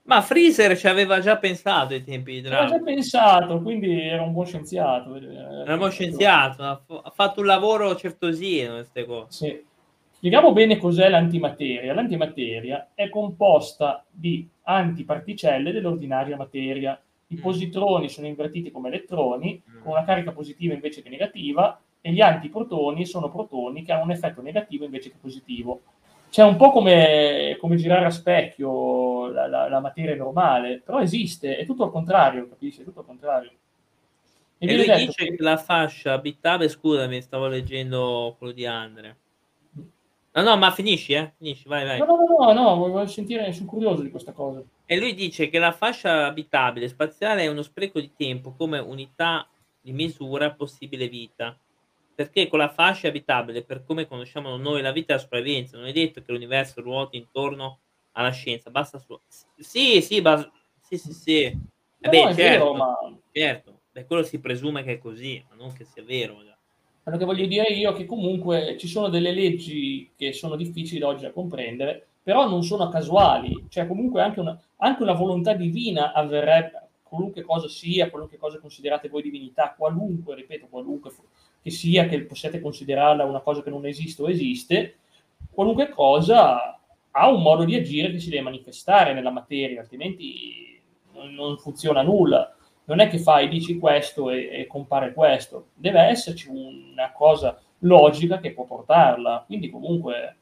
[0.04, 2.66] Ma Freezer ci aveva già pensato ai tempi di Dragon.
[2.66, 5.16] Aveva già pensato, quindi era un buon scienziato.
[5.16, 9.28] Era un buon scienziato, ha fatto un lavoro certosino queste cose.
[9.30, 9.68] Sì.
[10.20, 11.94] Spieghiamo bene cos'è l'antimateria.
[11.94, 17.00] L'antimateria è composta di antiparticelle dell'ordinaria materia.
[17.28, 17.42] I mm.
[17.42, 19.82] positroni sono invertiti come elettroni, mm.
[19.82, 24.12] con una carica positiva invece che negativa, e gli antiprotoni sono protoni che hanno un
[24.12, 25.82] effetto negativo invece che positivo.
[26.30, 31.58] C'è un po' come, come girare a specchio la, la, la, materia normale, però esiste,
[31.58, 32.82] è tutto al contrario, capisci?
[32.82, 33.52] È tutto al contrario.
[34.60, 35.36] E, e lui dice che...
[35.36, 39.18] che la fascia abitabile, scusami, stavo leggendo quello di Andre.
[40.32, 41.32] No, no, ma finisci, eh?
[41.38, 41.98] Finisci, vai, vai.
[41.98, 44.62] No, no, no, no, voglio sentire, sono curioso di questa cosa.
[44.86, 49.48] E lui dice che la fascia abitabile spaziale è uno spreco di tempo come unità
[49.82, 51.58] di misura possibile vita
[52.20, 55.88] perché con la fascia abitabile, per come conosciamo noi la vita e la sopravvivenza, non
[55.88, 57.80] è detto che l'universo ruoti intorno
[58.12, 59.18] alla scienza, basta su...
[59.56, 60.46] Sì, sì, bas...
[60.82, 61.44] sì, sì, sì.
[61.44, 62.98] Eh beh, certo, vero, ma...
[63.32, 63.80] certo.
[63.94, 66.44] Beh, quello si presume che è così, ma non che sia vero.
[67.04, 71.02] Quello che voglio dire io è che comunque ci sono delle leggi che sono difficili
[71.02, 76.12] oggi da comprendere, però non sono casuali, cioè comunque anche una, anche una volontà divina
[76.12, 81.12] avverrebbe, qualunque cosa sia, qualunque cosa considerate voi divinità, qualunque, ripeto, qualunque
[81.62, 84.98] che sia che possiate considerarla una cosa che non esiste o esiste,
[85.52, 86.80] qualunque cosa
[87.12, 90.80] ha un modo di agire che si deve manifestare nella materia, altrimenti
[91.14, 92.54] non, funziona nulla.
[92.86, 98.40] Non è che fai, dici questo e, e, compare questo, deve esserci una cosa logica
[98.40, 99.44] che può portarla.
[99.46, 100.36] Quindi comunque,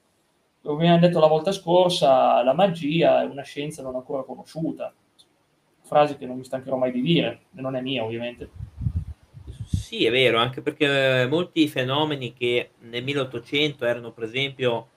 [0.62, 4.94] come abbiamo detto la volta scorsa, la magia è una scienza non ancora conosciuta.
[5.82, 8.50] Frase che non mi stancherò mai di dire, non è mia ovviamente.
[9.88, 14.90] Sì, è vero, anche perché eh, molti fenomeni che nel 1800 erano, per esempio,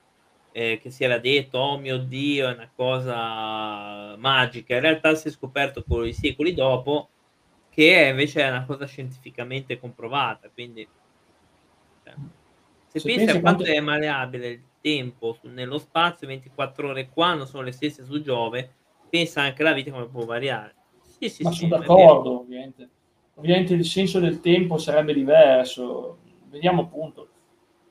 [0.50, 5.28] eh, che si era detto, oh mio Dio, è una cosa magica, in realtà si
[5.28, 7.08] è scoperto con i secoli dopo
[7.70, 10.50] che invece è una cosa scientificamente comprovata.
[10.52, 10.84] Quindi,
[12.02, 12.14] cioè,
[12.88, 17.34] se, se pensi a quanto, quanto è maleabile il tempo nello spazio, 24 ore qua
[17.34, 18.74] non sono le stesse su Giove,
[19.08, 20.74] pensa anche alla vita come può variare.
[21.00, 22.88] Sì, sì, Ma sì, sono d'accordo, ovviamente
[23.40, 26.18] ovviamente il senso del tempo sarebbe diverso.
[26.50, 27.28] Vediamo appunto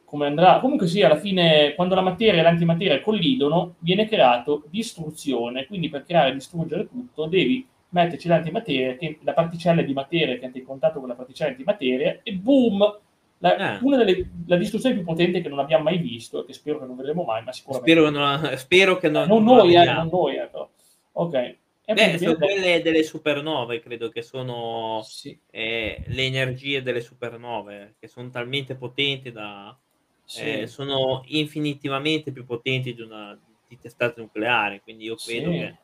[0.05, 0.59] come andrà.
[0.59, 5.65] Comunque sì, alla fine, quando la materia e l'antimateria collidono, viene creato distruzione.
[5.65, 10.45] Quindi per creare e distruggere tutto, devi metterci l'antimateria, che, la particella di materia che
[10.45, 12.99] entra in contatto con la particella antimateria, e boom!
[13.41, 13.79] La, eh.
[13.81, 16.97] Una delle la distruzioni più potenti che non abbiamo mai visto, che spero che non
[16.97, 17.91] vedremo mai, ma sicuramente.
[17.91, 19.27] Spero, non, spero che non.
[19.27, 20.49] Non, non noi, eh, non noi, eh,
[21.13, 21.57] Ok.
[21.93, 25.37] Beh, sono quelle delle supernove, credo che sono sì.
[25.49, 29.75] eh, le energie delle supernove, che sono talmente potenti da...
[30.23, 30.61] Sì.
[30.61, 35.57] Eh, sono infinitivamente più potenti di una di testate nucleari, quindi io credo sì.
[35.57, 35.77] che...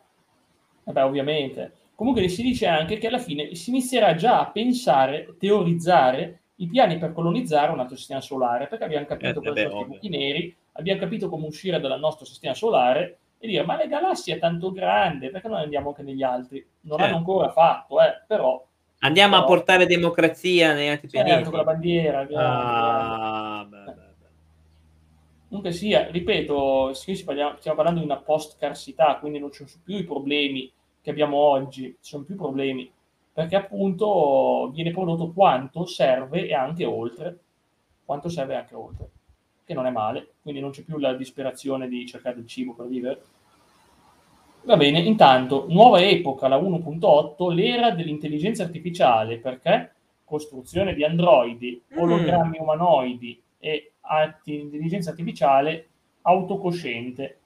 [0.85, 1.73] Vabbè, ovviamente.
[1.95, 6.97] Comunque si dice anche che alla fine si inizierà già a pensare, teorizzare i piani
[6.97, 10.55] per colonizzare un altro sistema solare, perché abbiamo capito eh, cosa sono i buchi neri,
[10.73, 14.71] abbiamo capito come uscire dal nostro sistema solare e dire ma le galassie è tanto
[14.71, 16.65] grande, perché non andiamo anche negli altri?
[16.81, 17.13] Non certo.
[17.13, 18.63] hanno ancora fatto, eh, però...
[18.99, 19.43] Andiamo però...
[19.43, 21.49] a portare democrazia nei altri certo, pianeti.
[21.49, 22.27] con la bandiera.
[22.34, 24.03] Ah, beh, beh, beh.
[25.47, 30.71] Comunque sia, ripeto, stiamo parlando di una post-carsità, quindi non ci sono più i problemi
[31.01, 32.91] che abbiamo oggi, ci sono più problemi,
[33.31, 37.39] perché appunto viene prodotto quanto serve e anche oltre,
[38.03, 39.10] quanto serve anche oltre
[39.65, 42.88] che non è male, quindi non c'è più la disperazione di cercare il cibo per
[42.88, 43.21] vivere.
[44.63, 51.99] Va bene, intanto, nuova epoca, la 1.8, l'era dell'intelligenza artificiale, perché costruzione di androidi, mm.
[51.99, 52.62] ologrammi mm.
[52.62, 53.91] umanoidi e
[54.45, 55.88] intelligenza artificiale
[56.21, 57.38] autocosciente.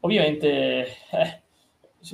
[0.00, 1.40] Ovviamente eh,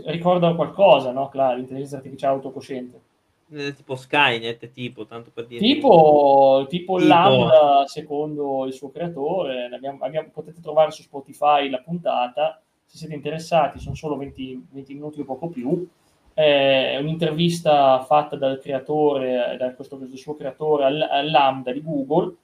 [0.06, 1.28] ricorda qualcosa, no?
[1.28, 3.00] Claro, l'intelligenza artificiale autocosciente.
[3.50, 5.60] Eh, tipo Skynet, tipo, tanto per dire.
[5.60, 6.98] Tipo, tipo, tipo...
[6.98, 9.70] Lambda, secondo il suo creatore.
[9.72, 12.60] Abbiamo, abbiamo, potete trovare su Spotify la puntata.
[12.84, 15.86] Se siete interessati, sono solo 20, 20 minuti o poco più.
[16.34, 22.34] È un'intervista fatta dal creatore, da questo, questo suo creatore al, al Lambda di Google.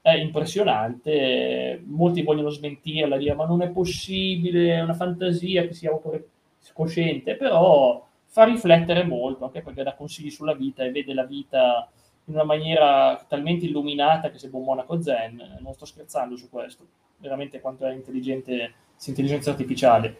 [0.00, 1.82] È impressionante.
[1.86, 8.07] Molti vogliono smentirla, dire ma non è possibile, è una fantasia che sia autocosciente, però
[8.30, 11.90] fa riflettere molto, anche perché dà consigli sulla vita e vede la vita
[12.26, 15.58] in una maniera talmente illuminata che sembra un monaco zen.
[15.60, 16.86] Non sto scherzando su questo,
[17.16, 20.16] veramente quanto è intelligente l'intelligenza artificiale.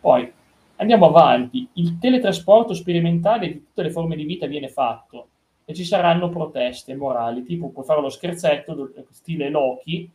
[0.00, 0.30] Poi
[0.76, 5.28] andiamo avanti, il teletrasporto sperimentale di tutte le forme di vita viene fatto
[5.64, 10.10] e ci saranno proteste morali, tipo puoi fare lo scherzetto stile Loki,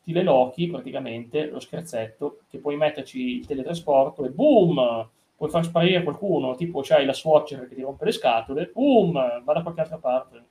[0.00, 6.02] stile Loki praticamente, lo scherzetto, che puoi metterci il teletrasporto e boom, puoi far sparire
[6.02, 9.12] qualcuno, tipo c'hai la Swatcher che ti rompe le scatole, boom,
[9.44, 10.44] va da qualche altra parte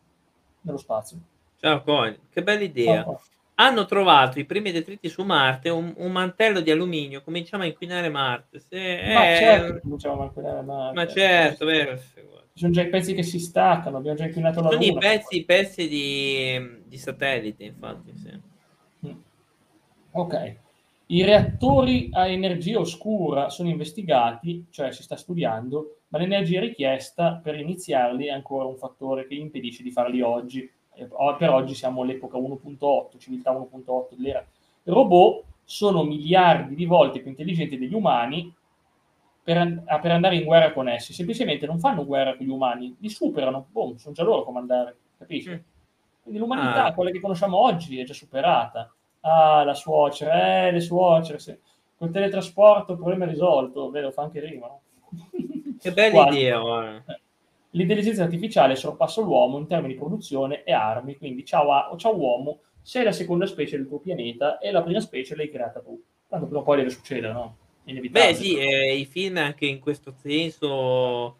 [0.61, 1.17] nello spazio.
[1.59, 3.05] Ciao Coin, che bella idea.
[3.05, 3.21] Oh.
[3.55, 8.07] Hanno trovato i primi detriti su Marte, un, un, mantello di alluminio, cominciamo a inquinare
[8.07, 8.59] Marte.
[8.59, 8.77] Se,
[9.13, 10.95] ma eh, certo, cominciamo a inquinare Marte.
[10.95, 11.97] Ma certo, vero.
[11.97, 15.01] Ci sono già i pezzi che si staccano, abbiamo già inquinato la sono Luna.
[15.01, 18.39] Sono i pezzi, pezzi di, di satellite, infatti, sì.
[19.05, 19.19] Mm.
[20.11, 20.65] Ok.
[21.09, 27.55] I reattori a energia oscura sono investigati, cioè si sta studiando, ma l'energia richiesta per
[27.55, 30.69] iniziarli è ancora un fattore che impedisce di farli oggi.
[30.93, 34.45] Per oggi siamo all'epoca 1.8, civiltà 1.8 dell'era.
[34.83, 38.53] I robot sono miliardi di volte più intelligenti degli umani
[39.41, 41.13] per, per, andare in guerra con essi.
[41.13, 44.97] Semplicemente non fanno guerra con gli umani, li superano, boom, sono già loro a comandare,
[45.17, 45.51] capisci?
[45.51, 45.59] Mm.
[46.21, 46.93] Quindi l'umanità, ah.
[46.93, 48.91] quella che conosciamo oggi, è già superata
[49.27, 51.57] Ah, la suocera, eh, le suocere, sì.
[51.97, 54.11] Col teletrasporto il problema è risolto, vero?
[54.11, 54.67] Fa anche rima.
[55.79, 57.19] Che bella idea, eh.
[57.71, 63.03] L'intelligenza artificiale sorpassa l'uomo in termini di produzione e armi, quindi ciao, ciao uomo, sei
[63.03, 66.01] la seconda specie del tuo pianeta e la prima specie l'hai creata tu.
[66.27, 67.57] Tanto prima o poi deve succedere, no?
[67.83, 71.37] Beh sì, eh, i film anche in questo senso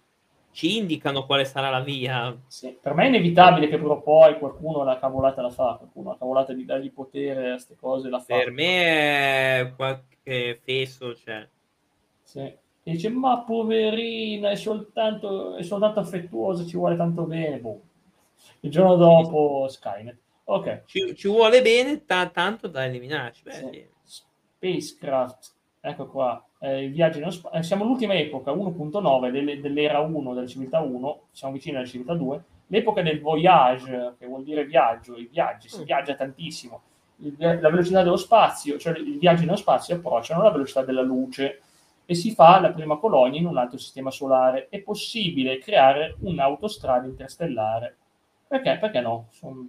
[0.51, 2.35] ci indicano quale sarà la via.
[2.47, 6.17] Sì, per me è inevitabile che però poi qualcuno la cavolata la fa, qualcuno la
[6.17, 8.35] cavolata di dargli potere a queste cose la fa.
[8.35, 11.47] Per me qualche fesso c'è.
[12.23, 12.39] Sì.
[12.39, 17.59] E dice, ma poverina, è soltanto, è soltanto affettuosa, ci vuole tanto bene.
[17.59, 17.81] Boh.
[18.61, 20.17] Il giorno dopo Skynet.
[20.45, 20.83] Ok.
[20.85, 23.43] Ci, ci vuole bene t- tanto da eliminarci.
[23.43, 23.87] Beh, sì.
[24.57, 26.91] Spacecraft, ecco qua eh,
[27.29, 31.85] spazio, eh, siamo all'ultima epoca 1.9 delle, dell'era 1 della civiltà 1, siamo vicini alla
[31.85, 35.83] civiltà 2, l'epoca del voyage, che vuol dire viaggio, i viaggi, si mm.
[35.83, 36.81] viaggia tantissimo,
[37.17, 41.61] il, la velocità dello spazio, cioè i viaggi nello spazio approcciano la velocità della luce
[42.05, 44.67] e si fa la prima colonia in un altro sistema solare.
[44.69, 47.97] È possibile creare un'autostrada interstellare
[48.47, 48.77] perché?
[48.79, 49.27] Perché no?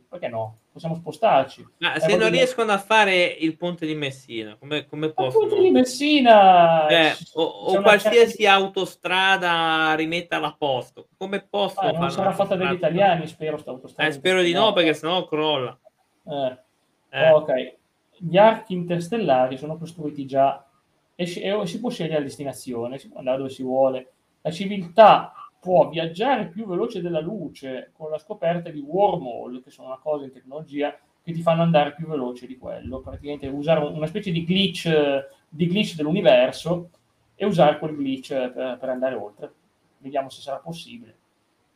[0.08, 0.58] Perché no?
[0.78, 1.66] Possiamo spostarci.
[1.78, 5.44] Ma eh, se non riescono a fare il ponte di Messina, come, come possono?
[5.44, 6.86] Il ponte di Messina...
[6.86, 8.52] Eh, o, o qualsiasi certa...
[8.52, 11.08] autostrada rimetta a posto.
[11.18, 14.08] Come possono ah, Non sarà fatta dagli italiani, spero, sta autostrada.
[14.08, 15.76] Eh, spero di no, perché sennò crolla.
[16.24, 16.58] Eh.
[17.10, 17.30] Eh.
[17.30, 17.76] Ok.
[18.18, 20.64] Gli archi interstellari sono costruiti già
[21.16, 24.12] e, e si può scegliere la destinazione, si può andare dove si vuole.
[24.42, 29.88] La civiltà può viaggiare più veloce della luce con la scoperta di wormhole, che sono
[29.88, 34.06] una cosa in tecnologia che ti fanno andare più veloce di quello, praticamente usare una
[34.06, 34.88] specie di glitch,
[35.48, 36.90] di glitch dell'universo
[37.34, 39.52] e usare quel glitch per, per andare oltre.
[39.98, 41.16] Vediamo se sarà possibile.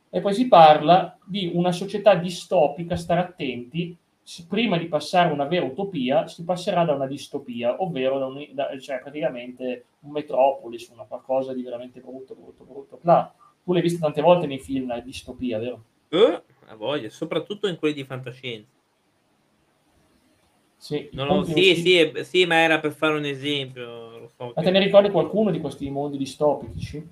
[0.08, 3.96] E poi si parla di una società distopica, stare attenti,
[4.48, 8.46] prima di passare a una vera utopia, si passerà da una distopia, ovvero da un,
[8.52, 12.98] da, cioè praticamente un metropolis, una qualcosa di veramente brutto, brutto, brutto.
[13.02, 13.32] Là,
[13.64, 15.84] tu l'hai vista tante volte nei film, la distopia, vero?
[16.08, 18.68] Eh, a voglia, soprattutto in quelli di fantascienza.
[20.76, 24.28] Sì, lo, sì, sì, sì, ma era per fare un esempio.
[24.36, 27.06] So ma te ne ricordi qualcuno di questi mondi distopici?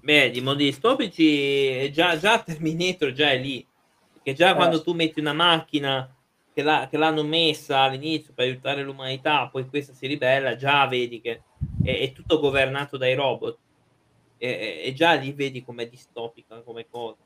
[0.00, 3.66] Beh, di mondi distopici, già, già Terminator già è lì.
[4.14, 6.10] Perché già eh, quando tu metti una macchina
[6.54, 11.20] che, la, che, l'hanno messa all'inizio per aiutare l'umanità, poi questa si ribella, già vedi
[11.20, 11.42] che
[11.84, 13.58] è, è tutto governato dai robot
[14.40, 17.18] e, e già lì vedi com'è distopica come cosa.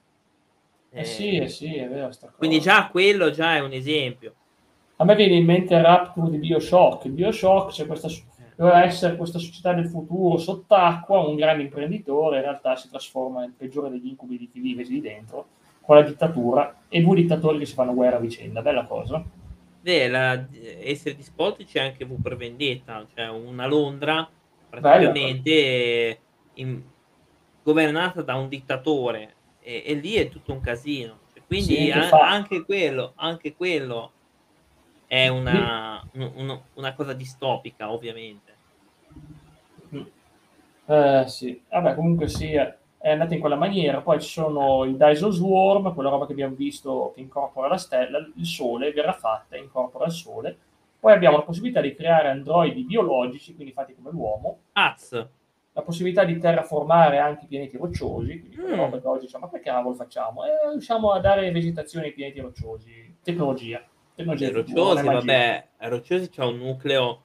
[0.90, 2.10] Eh, eh sì, eh sì, è vero.
[2.36, 4.34] Quindi già quello già è un esempio.
[4.96, 7.04] A me viene in mente il Rapture di Bioshock.
[7.04, 8.08] Il Bioshock c'è questa,
[8.56, 13.54] doveva essere questa società del futuro sott'acqua, un grande imprenditore, in realtà si trasforma nel
[13.56, 15.46] peggiore degli incubi di chi vive lì dentro,
[15.80, 19.22] con la dittatura e due dittatori che si fanno guerra a vicenda, bella cosa.
[19.80, 20.46] Beh, la,
[20.80, 24.26] essere dispotici anche V per Vendetta, cioè una Londra
[24.70, 26.18] praticamente
[26.54, 26.82] in,
[27.64, 31.18] governata da un dittatore e, e, lì è tutto un casino.
[31.46, 34.12] Quindi sì, a, anche, quello, anche quello
[35.06, 38.52] è una, un, una cosa distopica, ovviamente.
[40.86, 44.00] Eh, sì, vabbè, comunque sia è andata in quella maniera.
[44.00, 48.18] Poi ci sono i Dyson Swarm, quella roba che abbiamo visto che incorpora la stella,
[48.18, 50.56] il Sole verrà fatta, incorpora il Sole.
[51.00, 54.58] Poi abbiamo la possibilità di creare androidi biologici, quindi fatti come l'uomo.
[54.72, 55.26] Az.
[55.74, 58.74] La possibilità di terraformare anche i pianeti rocciosi, quindi mm.
[58.74, 60.44] roba che oggi diciamo, ma che cavolo facciamo?
[60.44, 63.16] E eh, riusciamo a dare vegetazione ai pianeti rocciosi.
[63.22, 63.84] Tecnologia.
[64.14, 67.22] Tecnologia rocciosi, vabbè, rocciosi c'è un nucleo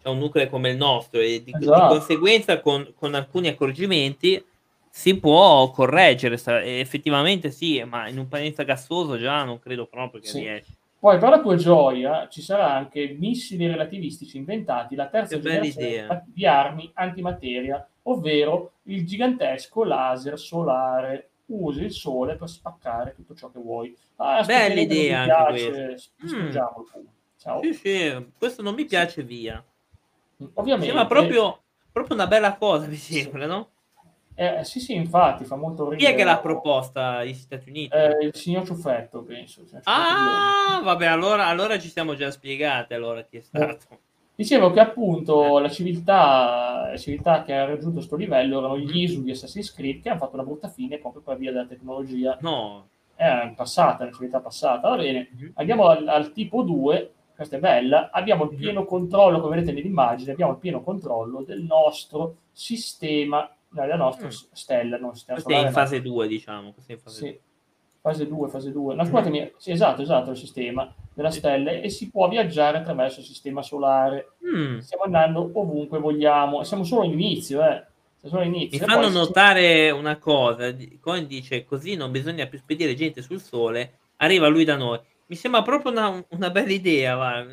[0.00, 1.94] c'è un nucleo come il nostro e di, esatto.
[1.94, 4.44] di conseguenza con, con alcuni accorgimenti
[4.90, 6.34] si può correggere,
[6.80, 10.40] effettivamente sì, ma in un pianeta gassoso già non credo proprio che sì.
[10.40, 10.77] riesci.
[11.00, 16.24] Poi per la tua gioia ci sarà anche missili relativistici inventati, la terza che generazione
[16.26, 21.30] di armi antimateria, ovvero il gigantesco laser solare.
[21.48, 23.96] Usi il sole per spaccare tutto ciò che vuoi.
[24.16, 25.96] Ah, Bella idea anche piace,
[26.26, 26.50] mm.
[27.38, 27.62] Ciao.
[27.62, 29.64] Sì, sì, questo non mi piace via.
[30.54, 30.92] Ovviamente.
[30.92, 33.48] Ma proprio, proprio una bella cosa, mi sembra, sì.
[33.48, 33.70] no?
[34.40, 35.98] Eh, sì, sì, infatti, fa molto ridere.
[35.98, 37.92] Chi è che l'ha proposta gli Stati Uniti?
[37.92, 39.64] Eh, il signor Ciuffetto, penso.
[39.82, 43.86] ah, vabbè, allora, allora, ci siamo già spiegati allora chi è eh, stato.
[43.90, 43.98] Eh.
[44.36, 49.24] Dicevo che appunto la civiltà, la civiltà che ha raggiunto questo livello erano gli Isu
[49.24, 52.38] di Assassin's Creed che hanno fatto una brutta fine proprio per via della tecnologia.
[52.40, 52.86] No.
[53.16, 54.88] È passata, la civiltà passata.
[54.88, 55.50] Va bene, mm-hmm.
[55.54, 58.56] andiamo al, al tipo 2, questa è bella, abbiamo il mhm.
[58.56, 64.52] pieno controllo, come vedete nell'immagine, abbiamo il pieno controllo del nostro sistema la nostra mm.
[64.52, 66.72] stella, non Questa è in fase 2, diciamo.
[66.72, 67.40] Questa è in fase sì.
[68.00, 68.94] Fase 2, fase 2.
[68.94, 69.46] No, scusatemi, mm.
[69.56, 74.32] sì, esatto, esatto, il sistema della stella e si può viaggiare attraverso il sistema solare.
[74.46, 74.78] Mm.
[74.78, 76.62] Stiamo andando ovunque vogliamo.
[76.62, 77.84] Siamo solo all'inizio, eh.
[78.22, 78.78] Solo all'inizio.
[78.78, 79.90] Mi fanno notare si...
[79.90, 80.74] una cosa.
[81.00, 83.98] Coin dice così non bisogna più spedire gente sul Sole.
[84.16, 84.98] Arriva lui da noi.
[85.26, 87.14] Mi sembra proprio una, una bella idea.
[87.14, 87.46] Va.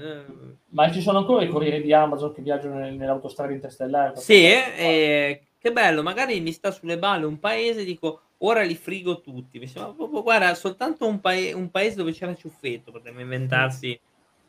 [0.69, 4.15] Ma ci sono ancora i corrieri di Amazon che viaggiano nell'autostrada interstellare?
[4.15, 9.19] Sì, eh, che bello, magari mi sta sulle balle un paese, dico ora li frigo
[9.21, 9.57] tutti.
[9.57, 13.99] Mi sembra proprio, guarda, soltanto un, paese, un paese dove c'era Ciuffetto potrebbe inventarsi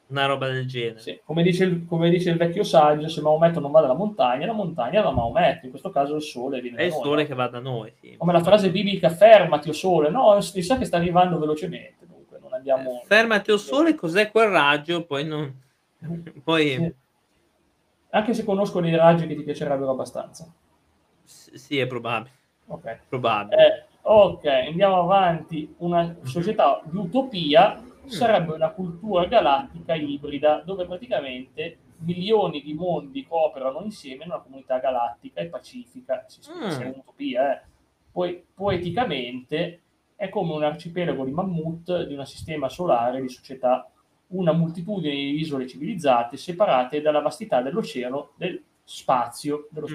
[0.08, 0.98] una roba del genere.
[0.98, 4.44] Sì, come, dice il, come, dice il, vecchio saggio, se Maometto non va dalla montagna,
[4.44, 7.34] la montagna va da Maometto, in questo caso il sole viene È il sole che
[7.34, 8.14] va da noi, sì.
[8.18, 12.38] Come la frase biblica, fermati o sole, no, si sa che sta arrivando velocemente, dunque
[12.38, 13.00] non andiamo...
[13.00, 15.06] Eh, fermati o sole, cos'è quel raggio?
[15.06, 15.62] Poi non...
[16.44, 16.68] Poi...
[16.68, 16.94] Sì.
[18.10, 20.52] Anche se conosco dei raggi che ti piacerebbero abbastanza
[21.26, 22.34] sì, è probabile.
[22.66, 23.56] Ok, probabile.
[23.56, 25.74] Eh, ok, andiamo avanti.
[25.78, 33.80] Una società di utopia sarebbe una cultura galattica ibrida dove praticamente milioni di mondi cooperano
[33.82, 36.24] insieme in una comunità galattica e pacifica.
[36.26, 36.80] Si mm.
[36.80, 37.64] è un'utopia, eh.
[38.12, 39.80] Poi poeticamente
[40.16, 43.88] è come un arcipelago di mammut di un sistema solare di società,
[44.28, 49.94] una moltitudine di isole civilizzate separate dalla vastità dell'oceano, del spazio, dello mm.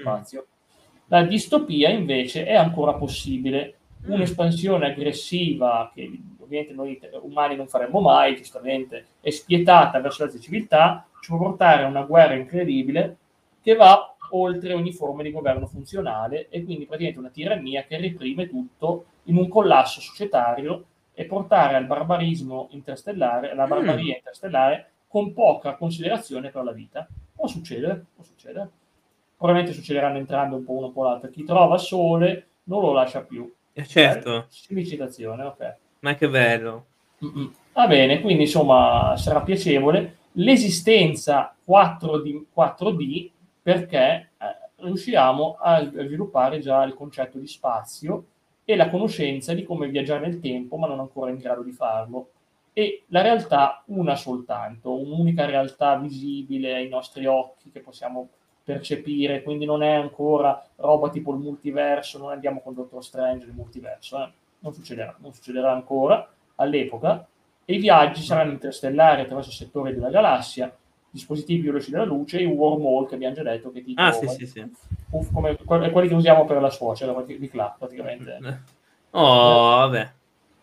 [1.11, 3.75] La distopia invece è ancora possibile.
[4.07, 4.13] Mm.
[4.13, 6.09] Un'espansione aggressiva che
[6.39, 11.83] ovviamente noi umani non faremmo mai, giustamente, è spietata verso altre civiltà, ci può portare
[11.83, 13.17] a una guerra incredibile
[13.61, 18.47] che va oltre ogni forma di governo funzionale e quindi praticamente una tirannia che reprime
[18.47, 24.17] tutto in un collasso societario e portare al barbarismo interstellare, alla barbaria mm.
[24.17, 27.05] interstellare con poca considerazione per la vita.
[27.35, 28.69] Può succedere, può succedere
[29.41, 31.31] probabilmente succederanno entrambi un po' uno un po' l'altro.
[31.31, 33.51] Chi trova sole non lo lascia più.
[33.73, 34.45] Eh, certo.
[34.51, 35.75] Citazione, ok.
[36.01, 36.85] Ma che bello.
[37.25, 37.51] Mm-mm.
[37.73, 40.17] Va bene, quindi insomma sarà piacevole.
[40.33, 43.31] L'esistenza 4D, 4D
[43.63, 48.25] perché eh, riusciamo a sviluppare già il concetto di spazio
[48.63, 52.29] e la conoscenza di come viaggiare nel tempo, ma non ancora in grado di farlo.
[52.73, 58.29] E la realtà una soltanto, un'unica realtà visibile ai nostri occhi che possiamo
[58.73, 63.53] percepire, quindi non è ancora roba tipo il multiverso, non andiamo con Doctor Strange il
[63.53, 64.29] multiverso, eh?
[64.59, 67.25] non succederà, non succederà ancora all'epoca,
[67.65, 70.73] e i viaggi saranno interstellari attraverso settori della galassia,
[71.09, 74.27] dispositivi veloci della luce e i wormhole che abbiamo già detto che tipo ah, sì,
[74.27, 74.71] sì, sì.
[75.09, 75.57] Uff, come
[75.91, 78.39] quelli che usiamo per la suocera di Cla praticamente.
[79.13, 80.11] Oh vabbè.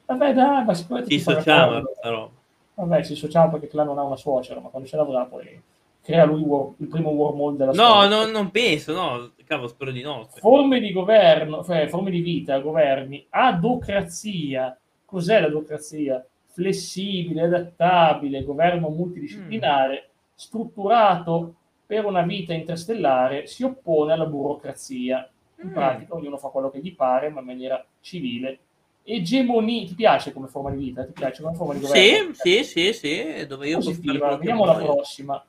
[0.06, 2.30] Vabbè dai ma ci dissociamo però
[2.76, 5.60] vabbè ci dissociamo perché Cla non ha una suocera ma quando ce l'avrà poi
[6.08, 6.40] crea lui
[6.78, 8.08] il primo wormhole della no, storia.
[8.08, 10.26] No, non penso, no, cavolo, spero di no.
[10.36, 14.78] Forme di governo, cioè forme di vita, governi, adocrazia.
[15.04, 16.26] Cos'è l'adocrazia?
[16.46, 20.10] Flessibile, adattabile, governo multidisciplinare, mm.
[20.34, 21.54] strutturato
[21.84, 25.28] per una vita interstellare, si oppone alla burocrazia.
[25.60, 25.72] In mm.
[25.72, 28.60] pratica ognuno fa quello che gli pare, ma in maniera civile.
[29.02, 31.04] Egemonia, ti piace come forma di vita?
[31.04, 32.32] Ti piace come forma di governo?
[32.32, 33.46] Sì, sì, sì, sì.
[33.46, 34.36] Dove io Positiva.
[34.36, 35.42] Vediamo la prossima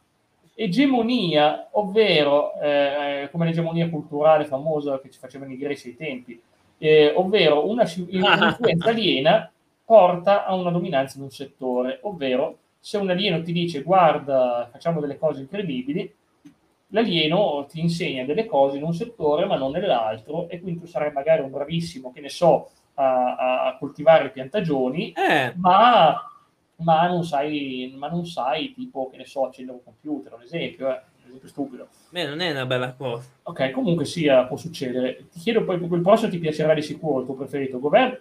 [0.61, 6.41] egemonia, ovvero eh, come l'egemonia culturale famosa che ci facevano i greci ai tempi,
[6.77, 9.49] eh, ovvero una, un'influenza aliena
[9.85, 14.99] porta a una dominanza in un settore, ovvero se un alieno ti dice guarda, facciamo
[14.99, 16.13] delle cose incredibili,
[16.87, 21.13] l'alieno ti insegna delle cose in un settore ma non nell'altro e quindi tu sarai
[21.13, 25.53] magari un bravissimo, che ne so, a, a coltivare piantagioni, eh.
[25.55, 26.28] ma
[26.79, 30.87] ma non sai, ma non sai tipo, che ne so, accendere un computer, un esempio,
[30.89, 31.87] eh, un esempio stupido.
[32.09, 33.23] Beh, non è una bella cosa.
[33.43, 35.27] Ok, comunque sia, può succedere.
[35.31, 37.79] Ti chiedo poi, quel prossimo ti piacerà di sicuro, il tuo preferito.
[37.79, 38.17] Governo,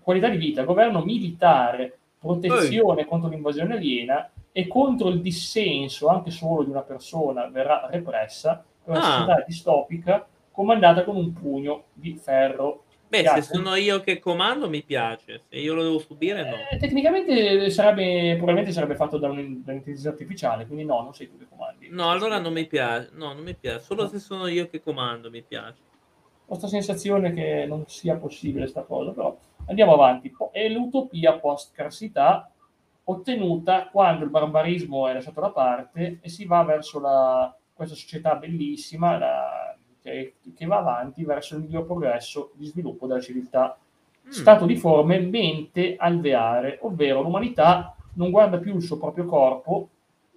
[0.00, 3.06] qualità di vita, governo militare, protezione Ehi.
[3.06, 8.96] contro l'invasione aliena e contro il dissenso anche solo di una persona verrà repressa per
[8.96, 9.10] una ah.
[9.10, 14.84] società distopica comandata con un pugno di ferro Beh, se sono io che comando mi
[14.84, 16.56] piace, se io lo devo subire no.
[16.70, 21.46] Eh, tecnicamente sarebbe, probabilmente sarebbe fatto da, un'intelligenza artificiale, quindi no, non sei tu che
[21.48, 21.88] comandi.
[21.90, 25.28] No, allora non mi piace, no, non mi piace, solo se sono io che comando
[25.28, 25.78] mi piace.
[26.46, 29.36] Ho questa sensazione che non sia possibile sta cosa, però
[29.66, 30.32] andiamo avanti.
[30.52, 32.48] È l'utopia post-carsità
[33.02, 38.36] ottenuta quando il barbarismo è lasciato da parte e si va verso la, questa società
[38.36, 39.69] bellissima, la,
[40.02, 43.76] che, che, va avanti verso il miglior progresso di sviluppo della civiltà.
[44.26, 44.30] Mm.
[44.30, 49.88] Stato di forme mente alveare, ovvero l'umanità non guarda più il suo proprio corpo,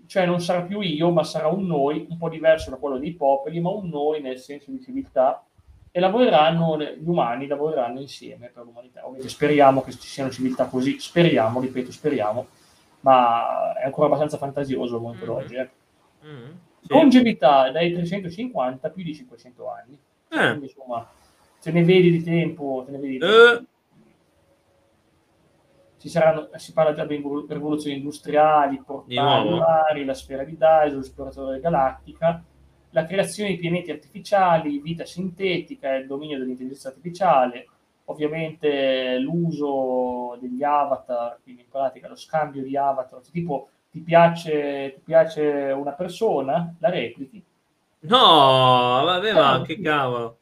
[0.06, 3.14] cioè non sarà più io, ma sarà un noi, un po' diverso da quello dei
[3.14, 5.44] popoli, ma un noi nel senso di civiltà,
[5.92, 9.02] e lavoreranno, gli umani lavoreranno insieme per l'umanità.
[9.02, 12.48] Ovviamente speriamo che ci siano civiltà così, speriamo, ripeto, speriamo,
[13.02, 15.28] ma è ancora abbastanza fantasioso al momento mm.
[15.28, 15.56] d'oggi.
[15.56, 15.70] Eh.
[16.26, 16.52] Mm
[16.84, 16.94] sì.
[16.94, 20.00] longevità dai 350 a più di 500 anni.
[20.30, 20.48] Eh.
[20.50, 21.10] Quindi, insomma,
[21.60, 23.60] se ne vedi di tempo, se ne vedi di tempo.
[23.60, 23.66] Eh.
[25.98, 32.44] Ci saranno, si parla già di rivoluzioni industriali, portali, la sfera di Dyson, l'esploratore galattica,
[32.90, 37.68] la creazione di pianeti artificiali, vita sintetica, il dominio dell'intelligenza artificiale,
[38.06, 45.02] ovviamente l'uso degli avatar, quindi in pratica lo scambio di avatar, tipo ti piace, ti
[45.06, 47.42] piace una persona, la replichi.
[48.00, 50.38] No, vabbè, eh, ma che cavolo.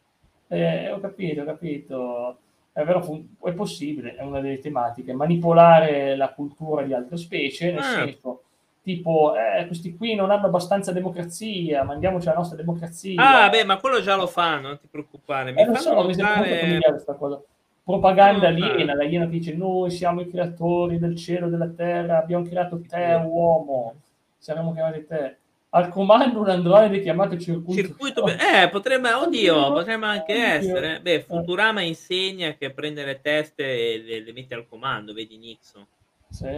[0.47, 2.37] Eh, ho capito, ho capito.
[2.71, 3.05] È vero,
[3.43, 7.83] è possibile, è una delle tematiche, manipolare la cultura di altre specie, nel ah.
[7.83, 8.43] senso,
[8.81, 13.21] tipo, eh, questi qui non hanno abbastanza democrazia, mandiamoci la nostra democrazia.
[13.21, 15.51] Ah, beh, ma quello già lo fanno, non ti preoccupare.
[15.51, 16.79] Mi eh, fanno so, notare...
[16.79, 17.41] questa cosa
[17.83, 22.81] propaganda aliena, l'aliena dice noi siamo i creatori del cielo e della terra, abbiamo creato
[22.81, 23.95] te uomo,
[24.37, 25.35] saremo chiamati te.
[25.73, 27.81] Al comando un androide chiamato circuito.
[27.81, 30.99] circuito eh, potrebbe, oddio, potrebbe anche essere.
[30.99, 31.21] Beh, eh.
[31.21, 35.85] Futurama insegna che prende le teste e le, le mette al comando, vedi Nixon.
[36.27, 36.49] Sì.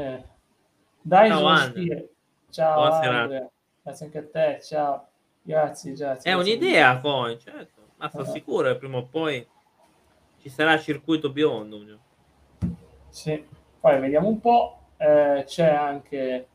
[0.99, 2.09] Dai, ciao, Andre.
[2.49, 3.49] Ciao, Andre.
[3.83, 5.07] Grazie anche a te, ciao.
[5.43, 6.31] Grazie, grazie.
[6.31, 7.81] È un'idea poi, certo.
[7.97, 8.31] Ma sono uh-huh.
[8.31, 9.45] sicuro che prima o poi
[10.43, 11.79] ci sarà circuito biondo.
[13.07, 13.41] Sì,
[13.79, 14.79] poi vediamo un po'.
[14.97, 16.47] Eh, c'è anche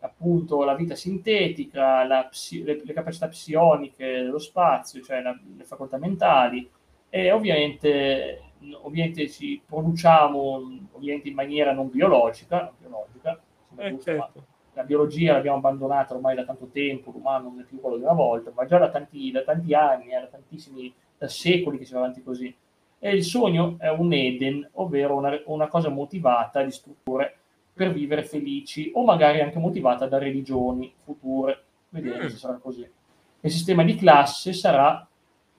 [0.00, 5.64] appunto la vita sintetica, la psi- le, le, capacità psioniche dello spazio, cioè la, le
[5.64, 6.70] facoltà mentali
[7.08, 13.40] e ovviamente, ovviamente ci produciamo ovviamente in maniera non biologica, biologica
[13.76, 14.46] eh, certo.
[14.74, 18.12] la biologia l'abbiamo abbandonata ormai da tanto tempo, l'umano non è più quello di una
[18.12, 22.00] volta, ma già da tanti, da tanti anni, da tantissimi da secoli che si va
[22.00, 22.54] avanti così.
[23.02, 27.34] E il sogno è un Eden, ovvero una, una cosa motivata di strutture
[27.72, 31.62] per vivere felici o magari anche motivata da religioni future.
[31.88, 32.26] Vediamo mm.
[32.26, 32.86] se sarà così.
[33.40, 35.08] Il sistema di classe sarà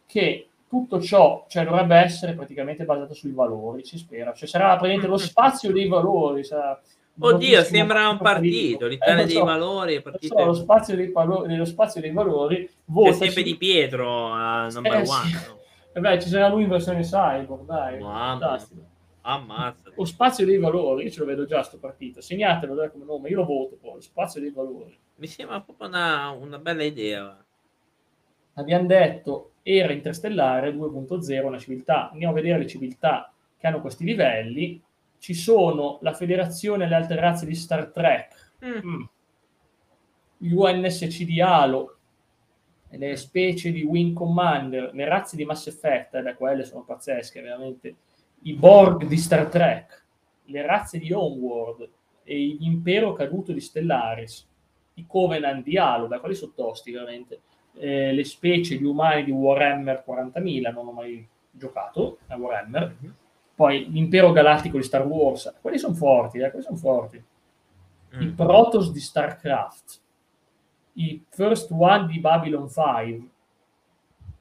[0.06, 4.34] che tutto ciò cioè, dovrebbe essere praticamente basato sui valori, si spera.
[4.34, 5.18] Cioè, sarà praticamente lo mm.
[5.18, 6.44] spazio dei valori.
[6.44, 6.80] Sarà
[7.20, 10.02] Oddio, sembra un partito, l'Italia eh, so, dei valori.
[10.02, 10.38] Partito...
[10.38, 13.10] So, lo, spazio dei valori, lo spazio dei valori vota.
[13.10, 13.48] C'è sempre su...
[13.48, 15.28] di Pietro a number eh, one.
[15.28, 15.34] Sì.
[15.34, 15.60] No?
[15.94, 18.00] E beh, ci sarà lui in versione cyborg, dai.
[18.00, 18.58] Mamma.
[19.24, 19.92] Ammazza.
[19.96, 22.22] Lo spazio dei valori, io ce lo vedo già sto partito.
[22.22, 24.98] Segnatelo dai, come nome, io lo voto poi, lo spazio dei valori.
[25.16, 27.46] Mi sembra proprio una, una bella idea.
[28.54, 32.10] Abbiamo detto era interstellare 2.0, una civiltà.
[32.10, 34.82] Andiamo a vedere le civiltà che hanno questi livelli.
[35.20, 38.50] Ci sono la federazione e le altre razze di Star Trek.
[38.64, 38.88] Mm.
[38.88, 39.04] Mm.
[40.38, 41.98] gli UNSC di Halo,
[42.98, 47.96] le specie di Wing Commander, le razze di Mass Effect, eh, quelle sono pazzesche veramente,
[48.44, 50.06] i Borg di Star Trek,
[50.46, 51.90] le razze di Homeworld
[52.24, 54.48] e l'impero caduto di Stellaris,
[54.96, 57.42] i Covenant di Halo, beh, quelli sono tosti veramente,
[57.76, 63.14] eh, le specie di umani di Warhammer 40.000, non ho mai giocato a Warhammer, mm-hmm.
[63.56, 67.24] poi l'impero galattico di Star Wars, quelli sono forti, eh, quelli sono forti.
[68.16, 68.22] Mm.
[68.22, 70.01] I Protoss di StarCraft,
[70.94, 73.30] i First One di Babylon 5,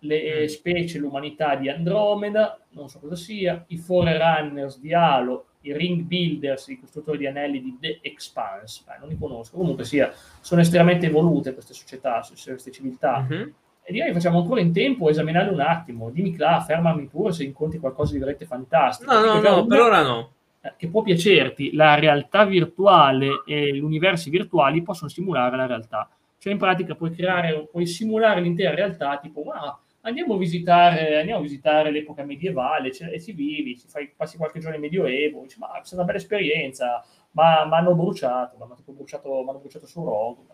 [0.00, 0.46] le mm.
[0.46, 6.68] specie, l'umanità di Andromeda, non so cosa sia, i Forerunners di Halo, i Ring Builders,
[6.68, 11.06] i costruttori di anelli di The Expanse, eh, non li conosco, comunque sia, sono estremamente
[11.06, 13.26] evolute queste società, queste civiltà.
[13.28, 13.48] Mm-hmm.
[13.82, 16.10] E direi facciamo ancora in tempo a esaminarle un attimo.
[16.10, 19.12] Dimmi, Cla, fermami pure se incontri qualcosa di veramente fantastico.
[19.12, 20.30] No, no, no, per ora no.
[20.60, 26.08] Eh, che può piacerti, la realtà virtuale e gli universi virtuali possono simulare la realtà.
[26.40, 31.40] Cioè in pratica puoi creare, puoi simulare l'intera realtà, tipo wow, andiamo a visitare, andiamo
[31.40, 35.42] a visitare l'epoca medievale cioè, e ci vivi, ci fai, passi qualche giorno in medioevo,
[35.42, 39.86] dici, ma è stata una bella esperienza, ma mi hanno bruciato, mi hanno bruciato, bruciato
[39.86, 40.46] sul rogo.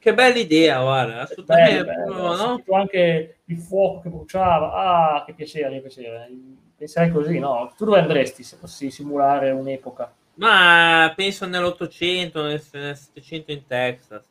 [0.00, 1.84] Che bella idea, guarda, assolutamente.
[1.84, 2.36] Bello, bello.
[2.36, 2.76] No?
[2.76, 6.28] anche il fuoco che bruciava, ah, che piacere, che piacere
[6.76, 7.72] penserai così, no?
[7.76, 10.12] Tu dove andresti se fossi simulare un'epoca?
[10.34, 14.24] Ma penso nell'Ottocento, nel, 700 in Texas.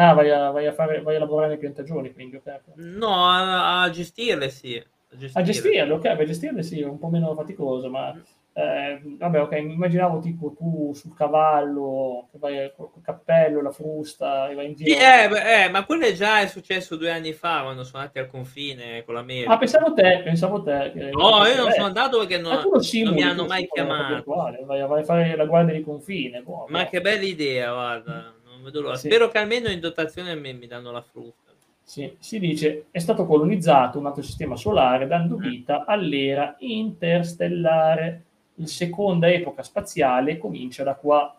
[0.00, 2.40] Ah, vai a, vai a, fare, vai a lavorare nei piantagioni, quindi,
[2.76, 4.76] No, a, a gestirle, sì.
[4.76, 5.40] A gestirle.
[5.40, 8.14] a gestirle, ok, a gestirle sì, è un po' meno faticoso, ma.
[8.52, 14.48] Eh, vabbè, ok, mi immaginavo tipo tu sul cavallo, che vai col cappello, la frusta,
[14.48, 14.90] e vai in giro.
[14.90, 18.26] Sì, eh, eh, ma quello già è successo due anni fa, quando sono andati al
[18.28, 19.52] confine con l'America.
[19.52, 20.90] Ah, pensavo te, pensavo te.
[20.92, 21.10] Che...
[21.10, 24.24] No, io non sono andato perché non, non mi hanno mai chiamato.
[24.64, 26.42] Vai, vai, a fare la guardia di confine.
[26.42, 26.88] Boh, ma boh.
[26.88, 28.34] che bella idea, guarda.
[28.58, 28.96] Non vedo l'ora.
[28.96, 29.06] Sì.
[29.06, 31.52] Spero che almeno in dotazione mi, mi danno la frutta.
[31.88, 35.40] Sì, si dice è stato colonizzato un altro sistema solare dando mm.
[35.40, 38.24] vita all'era interstellare
[38.56, 41.34] la seconda epoca spaziale comincia da qua.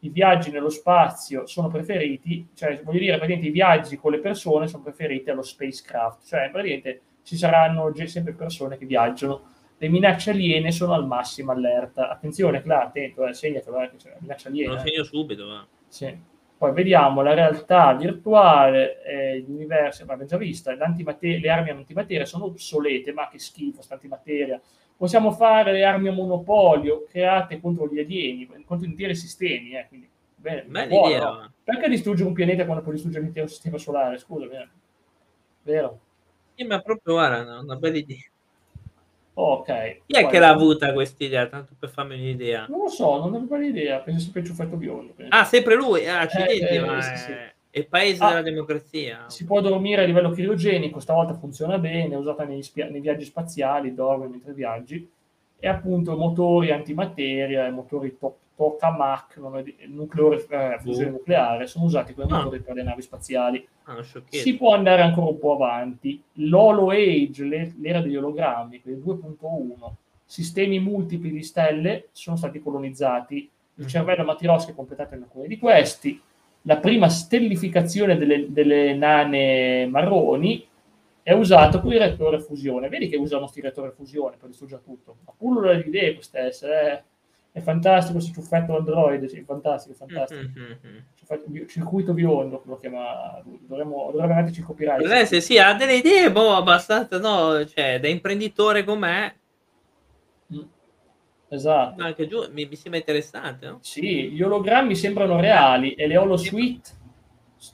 [0.00, 4.66] I viaggi nello spazio sono preferiti, cioè voglio dire, praticamente i viaggi con le persone
[4.66, 9.52] sono preferiti allo spacecraft, cioè praticamente ci saranno sempre persone che viaggiano.
[9.78, 12.10] Le minacce aliene sono al massimo allerta.
[12.10, 14.74] Attenzione, Cla, attento, eh, segnatelo, eh, minaccia aliena.
[14.74, 15.66] Lo segno subito, va.
[15.86, 16.32] Sì.
[16.56, 22.44] Poi vediamo la realtà virtuale, eh, gli universi, abbiamo già visto, le armi antimateria sono
[22.44, 24.60] obsolete, ma che schifo, sta antimateria
[24.96, 29.72] possiamo fare le armi a monopolio create contro gli alieni, contro interi sistemi.
[29.72, 31.52] Eh, quindi, bene, buono.
[31.62, 34.18] Perché distruggere un pianeta quando puoi distruggere l'intero sistema solare?
[34.18, 34.68] Scusa, vero?
[35.62, 36.00] vero?
[36.54, 38.24] Sì, ma proprio guarda, una bella idea.
[39.34, 40.02] Ok.
[40.06, 41.46] Chi è che l'ha avuta questa idea?
[41.46, 42.66] Tanto per farmi un'idea.
[42.68, 43.98] Non lo so, non avevo idea.
[43.98, 45.12] Penso sempre ciuffetto biondo.
[45.14, 45.34] Penso.
[45.34, 46.06] Ah, sempre lui?
[46.06, 47.32] Ah, accidenti, eh, eh, sì, sì.
[47.32, 49.24] è il paese ah, della democrazia.
[49.26, 53.24] Si può dormire a livello criogenico, stavolta funziona bene, è usata nei, spia- nei viaggi
[53.24, 55.10] spaziali, dorme mentre viaggi,
[55.58, 59.36] e appunto motori antimateria, motori to- tokamak,
[59.88, 62.36] nucleore, eh, fusione nucleare, sono usati come ah.
[62.36, 63.66] motori per le navi spaziali.
[63.84, 66.22] Ah, si può andare ancora un po' avanti.
[66.34, 69.92] L'Holo Age, l'era degli ologrammi, quindi 2.1,
[70.24, 73.50] sistemi multipli di stelle sono stati colonizzati.
[73.76, 73.88] Il mm.
[73.88, 76.20] cervello Matiroschi è completato in alcuni di questi
[76.66, 80.66] la prima stellificazione delle, delle nane marroni
[81.22, 82.88] è usato con il reattore fusione.
[82.88, 85.16] Vedi che usano questo reattore fusione per distruggere tutto.
[85.24, 86.92] Ma pullula di idee queste essere.
[86.92, 87.02] Eh.
[87.54, 90.40] È fantastico questo ciuffetto Android, sì, fantastico, fantastico.
[90.42, 91.66] Mm-hmm.
[91.68, 95.08] circuito biondo lo chiama Dovremmo, dovrebbe metterci il copyright.
[95.08, 99.32] Eh, se sì, ha delle idee, boh, abbastanza, no, cioè, da imprenditore com'è,
[101.48, 102.02] Esatto.
[102.02, 103.78] Anche giù mi, mi, sembra interessante, no?
[103.82, 106.90] Sì, gli ologrammi sembrano reali e le holosuite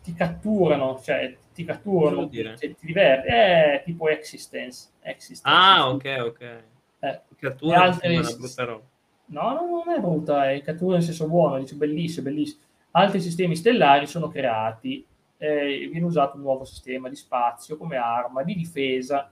[0.02, 3.28] ti catturano, cioè ti catturano, ti, ti diverti.
[3.28, 4.90] È tipo Existence.
[5.00, 6.62] Existence ah, ok, ok.
[6.98, 8.18] Eh, cattura altre...
[8.18, 8.84] una brutta roba.
[9.30, 12.62] No, no, non è brutta, è cattura nel senso buono, dice bellissimo, bellissimo.
[12.92, 15.04] Altri sistemi stellari sono creati,
[15.38, 19.30] eh, viene usato un nuovo sistema di spazio come arma, di difesa,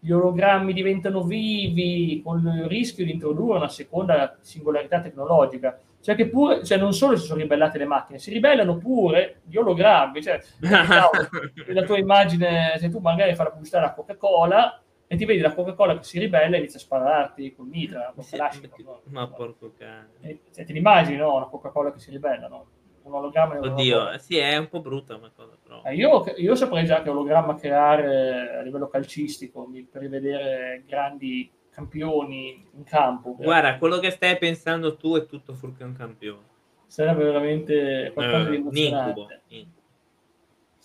[0.00, 5.78] gli ologrammi diventano vivi con il rischio di introdurre una seconda singolarità tecnologica.
[6.00, 9.56] Cioè che pure, cioè non solo si sono ribellate le macchine, si ribellano pure gli
[9.56, 10.22] ologrammi.
[10.22, 15.40] Cioè, la tua immagine, se tu magari fai la pubblicità alla Coca-Cola e ti vedi
[15.40, 19.02] la Coca-Cola che si ribella e inizia a spararti col mitra, sì, no?
[19.04, 20.08] Ma porco cane.
[20.20, 21.36] E, cioè, ti immagini, no?
[21.36, 22.66] Una Coca-Cola che si ribella, no?
[23.06, 23.58] un ologramma.
[23.58, 25.82] Oddio, sì, è un po' brutta una cosa, però.
[25.84, 32.66] Eh, io, io, saprei già che ologramma creare a livello calcistico per rivedere grandi campioni
[32.74, 33.36] in campo.
[33.36, 36.54] Guarda, quello che stai pensando tu è tutto fuorché un campione.
[36.86, 39.40] Sarebbe veramente qualcosa eh, di emozionante.
[39.48, 39.74] Incubo.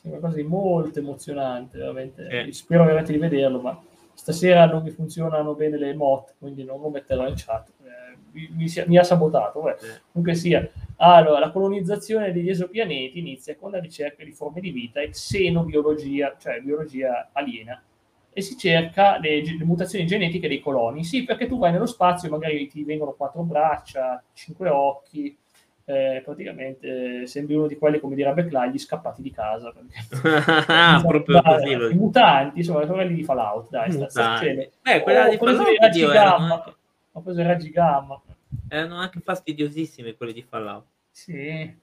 [0.03, 2.27] È qualcosa di molto emozionante, veramente.
[2.27, 2.51] Eh.
[2.51, 3.79] Spero veramente di vederlo, ma
[4.13, 7.69] stasera non mi funzionano bene le emote, quindi non lo metterò in chat.
[7.81, 9.69] Eh, mi, mi, mi, ha sabotato.
[9.69, 9.77] Eh.
[10.11, 15.01] Comunque sia, allora, la colonizzazione degli esopianeti inizia con la ricerca di forme di vita
[15.01, 17.81] e xenobiologia, cioè biologia aliena,
[18.33, 21.03] e si cerca le, le, mutazioni genetiche dei coloni.
[21.03, 25.37] Sì, perché tu vai nello spazio magari ti vengono quattro braccia, cinque occhi,
[25.91, 29.73] eh, praticamente sembri uno di quelli, come direbbe Clay, gli scappati di casa.
[30.67, 31.71] ah, proprio così.
[31.71, 36.05] I mutanti, insomma, quelli di Fallout, dai, sta, sta Beh, quella oh, di Fallout, raggi
[36.05, 36.53] gamma.
[36.53, 36.75] Anche...
[37.11, 38.21] Ho preso i raggi gamma.
[38.69, 40.85] Erano anche fastidiosissimi quelli di Fallout.
[41.11, 41.79] Sì.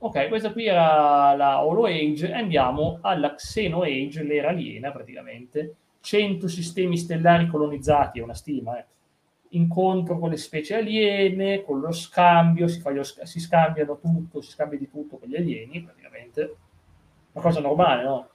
[0.00, 2.32] Ok, questa qui era la Holo Age.
[2.32, 5.74] Andiamo alla Xeno Age, l'era aliena praticamente.
[6.00, 8.84] 100 sistemi stellari colonizzati, è una stima, eh.
[9.50, 14.78] Incontro con le specie aliene, con lo scambio, si, lo, si scambiano tutto, si scambia
[14.78, 16.56] di tutto con gli alieni, praticamente.
[17.32, 18.28] Una cosa normale, no?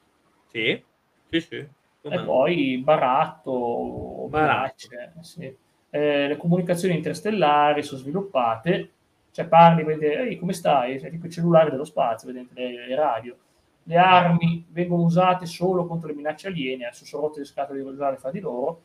[0.47, 0.81] Sì,
[1.29, 1.67] sì, sì.
[2.01, 4.87] Come e poi baratto, baratto.
[5.21, 5.55] sì.
[5.89, 8.91] eh, le comunicazioni interstellari sono sviluppate
[9.33, 10.95] cioè parli, vedete, ehi, come stai?
[10.97, 13.35] È tipo il cellulare dello spazio, vedete, le, le, radio.
[13.81, 17.87] Le armi vengono usate solo contro le minacce aliene, adesso sono rotte le scatole di
[17.87, 18.81] usare fra di loro,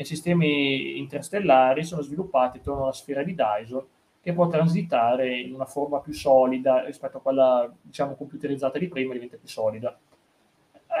[0.00, 3.84] e sistemi interstellari sono sviluppati attorno alla sfera di Dyson,
[4.20, 9.12] che può transitare in una forma più solida rispetto a quella, diciamo, computerizzata di prima,
[9.12, 9.98] diventa più solida.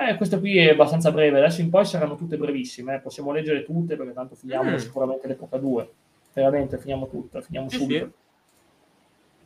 [0.00, 2.98] Eh, questa qui è abbastanza breve, adesso in poi saranno tutte brevissime, eh.
[2.98, 4.76] possiamo leggere tutte perché tanto finiamo mm.
[4.78, 5.90] sicuramente l'epoca 2,
[6.32, 8.04] veramente finiamo tutto, finiamo subito.
[8.04, 8.12] Sì.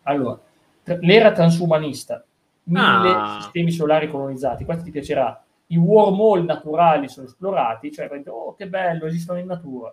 [0.05, 0.41] Allora,
[1.01, 2.25] l'era transumanista,
[2.65, 3.39] mille ah.
[3.43, 5.45] sistemi solari colonizzati, questo ti piacerà.
[5.73, 9.93] I wormhole naturali sono esplorati, cioè, oh che bello, esistono in natura.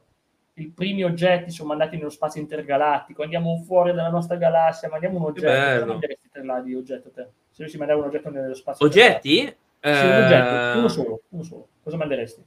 [0.56, 5.26] I primi oggetti sono mandati nello spazio intergalattico, andiamo fuori dalla nostra galassia, mandiamo un
[5.26, 6.00] oggetto.
[6.32, 7.22] Te là di oggetto te?
[7.50, 8.86] Se dovessi mandare un oggetto nello spazio.
[8.86, 9.40] Oggetti?
[9.40, 9.96] Eh...
[9.96, 11.68] Sì, un oggetto, uno solo, uno solo.
[11.82, 12.44] Cosa manderesti?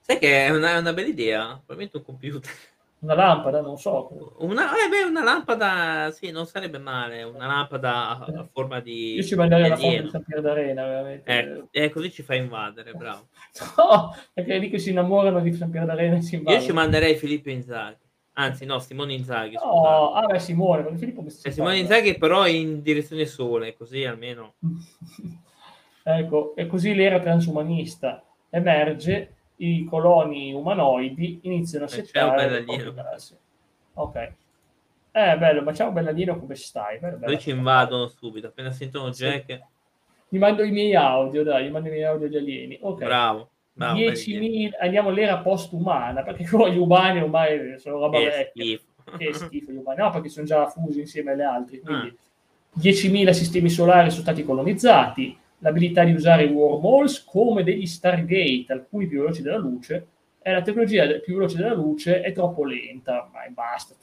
[0.00, 2.52] Sai che è una, è una bella idea, probabilmente un computer.
[3.00, 4.34] Una lampada, non so.
[4.40, 7.22] Una, eh beh, una lampada, sì, non sarebbe male.
[7.22, 9.14] Una lampada a, a forma di.
[9.14, 11.68] Io ci manderei la foto di San Pier d'Arena, veramente.
[11.70, 13.28] Eh, e così ci fa invadere, bravo.
[13.78, 16.62] no, perché è lì che si innamorano di San Pier d'Arena e si invadono.
[16.62, 18.08] Io ci manderei Filippo Inzaghi.
[18.34, 19.54] Anzi, no, Simone Inzaghi.
[19.54, 24.04] No, ah, beh, Simone, perché Filippo mi eh, Simone Inzaghi, però in direzione sole, così
[24.04, 24.56] almeno.
[26.02, 32.64] ecco, e così l'era transumanista emerge i coloni umanoidi iniziano a eh, settare
[33.94, 34.32] ok.
[35.12, 36.98] Eh bello ma ciao Belladino come stai?
[36.98, 37.38] Bello, bello.
[37.38, 39.46] ci invadono subito appena sentono Jack.
[39.46, 39.60] Sì.
[40.30, 42.78] gli mando i miei audio dai gli mando i miei audio agli alieni.
[42.80, 43.04] Ok.
[43.04, 48.64] Bravo, bravo 10.000 andiamo all'era post-umana perché gli umani ormai sono roba che vecchia.
[48.64, 49.16] schifo.
[49.18, 49.98] che schifo gli umani.
[49.98, 52.80] No perché sono già fusi insieme alle altre quindi ah.
[52.80, 59.06] 10.000 sistemi solari sono stati colonizzati l'abilità di usare i wormholes come degli Stargate, alcuni
[59.06, 60.06] più veloci della luce,
[60.42, 63.94] e la tecnologia più veloce della luce è troppo lenta, ma basta,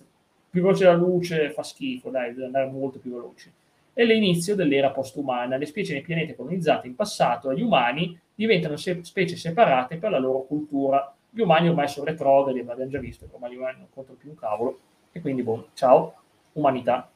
[0.50, 3.52] più veloce della luce fa schifo, dai, deve andare molto più veloci.
[3.94, 9.00] È l'inizio dell'era postumana, le specie nei pianeti colonizzati in passato dagli umani diventano se-
[9.04, 11.12] specie separate per la loro cultura.
[11.30, 14.18] Gli umani ormai sono retrogradi, ma abbiamo già visto che ormai gli umani non contano
[14.20, 14.80] più un cavolo,
[15.12, 16.14] e quindi, boh, ciao,
[16.54, 17.10] umanità.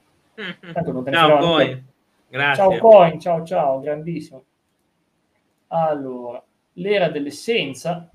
[0.74, 1.84] Tanto non te ne ciao, poi.
[2.32, 2.64] Grazie.
[2.64, 4.46] Ciao Coin, ciao ciao, grandissimo.
[5.68, 6.42] Allora,
[6.74, 8.10] l'era dell'essenza,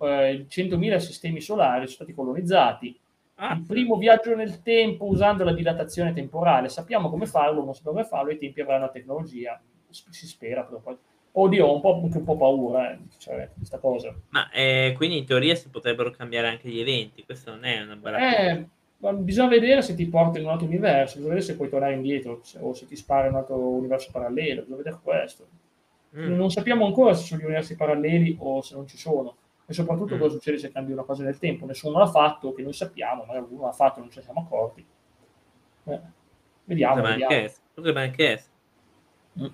[0.00, 2.98] eh, 100.000 sistemi solari sono stati colonizzati.
[3.36, 6.68] Ah, il primo viaggio nel tempo usando la dilatazione temporale.
[6.68, 10.64] Sappiamo come farlo, non sappiamo come farlo, i tempi avranno la tecnologia, si spera.
[10.64, 10.96] Però poi.
[11.30, 14.12] Oddio, ho un po', un po' paura eh, cioè, questa cosa.
[14.30, 17.94] Ma eh, quindi in teoria si potrebbero cambiare anche gli eventi, questo non è una
[17.94, 18.68] bella eh, cosa
[18.98, 22.40] bisogna vedere se ti porta in un altro universo, bisogna vedere se puoi tornare indietro
[22.42, 25.46] se, o se ti spara in un altro universo parallelo, bisogna vedere questo.
[26.16, 26.34] Mm.
[26.34, 29.36] Non sappiamo ancora se sono gli universi paralleli o se non ci sono
[29.66, 30.18] e soprattutto mm.
[30.18, 31.66] cosa succede se cambia una cosa nel tempo.
[31.66, 34.40] Nessuno l'ha fatto, che noi sappiamo, magari qualcuno l'ha fatto e non ce ne siamo
[34.40, 34.86] accorti.
[35.84, 36.00] Eh,
[36.64, 36.94] vediamo.
[36.94, 37.32] Potrebbe, vediamo.
[37.32, 37.62] Anche essere.
[37.74, 38.52] Potrebbe anche essere.
[39.40, 39.46] Mm.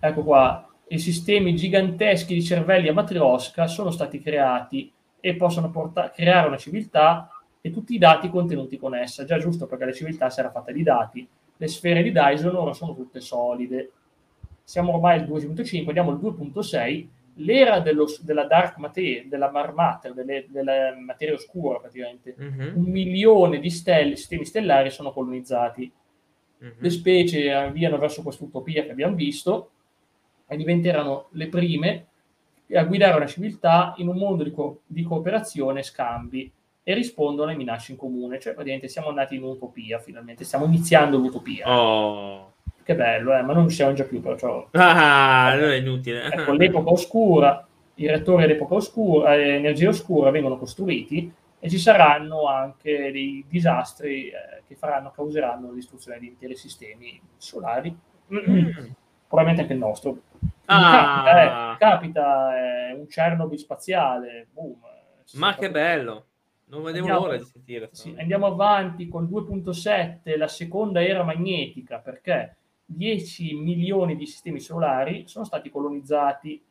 [0.00, 6.10] Ecco qua, i sistemi giganteschi di cervelli a matriosca sono stati creati e possono porta-
[6.10, 7.30] creare una civiltà
[7.64, 9.24] e tutti i dati contenuti con essa.
[9.24, 11.26] Già giusto perché la civiltà si era fatta di dati.
[11.56, 13.92] Le sfere di Dyson ora sono tutte solide.
[14.64, 17.06] Siamo ormai al 2.5, andiamo al 2.6.
[17.36, 22.34] L'era dello, della dark matter, della matter, delle, della materia oscura praticamente.
[22.38, 22.76] Mm-hmm.
[22.76, 25.90] Un milione di stelle, sistemi stellari sono colonizzati.
[26.62, 26.74] Mm-hmm.
[26.78, 29.70] Le specie avviano verso quest'utopia che abbiamo visto
[30.48, 32.06] e diventeranno le prime
[32.74, 36.52] a guidare una civiltà in un mondo di, co- di cooperazione e scambi
[36.84, 38.38] e rispondono ai minacce in comune.
[38.40, 41.70] Cioè, praticamente siamo andati in utopia finalmente, stiamo iniziando l'utopia.
[41.70, 42.52] Oh.
[42.82, 44.68] che bello, eh, ma non siamo già più, perciò...
[44.72, 46.24] Ah, allora è inutile.
[46.24, 52.48] Ecco, l'epoca oscura, i reattori all'epoca oscura, eh, energia oscura vengono costruiti e ci saranno
[52.48, 57.96] anche dei disastri eh, che faranno, causeranno la distruzione di interi sistemi solari,
[58.34, 58.70] mm.
[59.28, 60.16] probabilmente anche il nostro.
[60.64, 61.22] Ah.
[61.24, 64.76] Capita, eh, capita eh, un Chernobyl spaziale, boom.
[65.34, 66.26] Ma che bello!
[66.72, 67.88] Non vedevo andiamo, l'ora di sentire.
[67.92, 72.56] Sì, andiamo avanti con 2.7, la seconda era magnetica, perché
[72.86, 76.62] 10 milioni di sistemi solari sono stati colonizzati.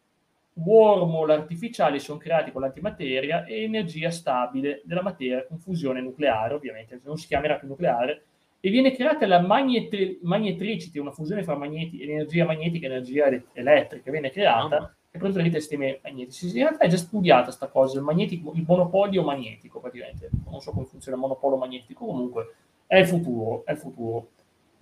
[0.53, 6.99] Wormhole artificiali sono creati con l'antimateria e energia stabile della materia con fusione nucleare, ovviamente
[7.03, 8.23] non si chiamerà più nucleare,
[8.59, 14.09] e viene creata la magnetri- magnetricity, una fusione fra magneti- energia magnetica e energia elettrica,
[14.09, 15.17] viene creata oh.
[15.17, 16.47] e produce sistemi magnetici.
[16.47, 20.71] In realtà è già studiata questa cosa, il, magnetico, il monopolio magnetico praticamente, non so
[20.71, 22.55] come funziona il monopolio magnetico, comunque
[22.87, 24.29] è il futuro, è il futuro.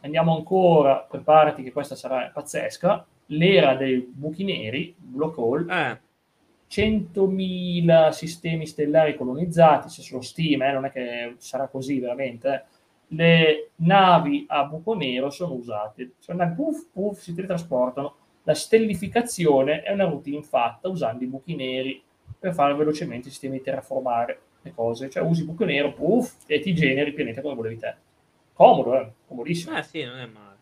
[0.02, 6.08] Andiamo ancora, preparati che questa sarà pazzesca, l'era dei buchi neri, black hole, eh.
[6.70, 12.64] 100.000 sistemi stellari colonizzati, se sono stime, eh, non è che sarà così veramente, eh.
[13.10, 18.16] le navi a buco nero sono usate, cioè, puff, puff, si teletrasportano,
[18.50, 22.02] la stellificazione è una routine fatta usando i buchi neri
[22.40, 26.34] per fare velocemente i sistemi di terraformare le cose, cioè usi il buco nero, puff,
[26.48, 27.96] e ti generi il pianeta come volevi te.
[28.54, 29.12] Comodo, eh?
[29.28, 29.78] comodissimo.
[29.78, 30.58] Eh sì, non è male.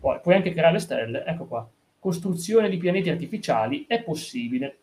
[0.00, 1.68] Poi puoi anche creare le stelle, ecco qua
[2.00, 4.78] costruzione di pianeti artificiali è possibile.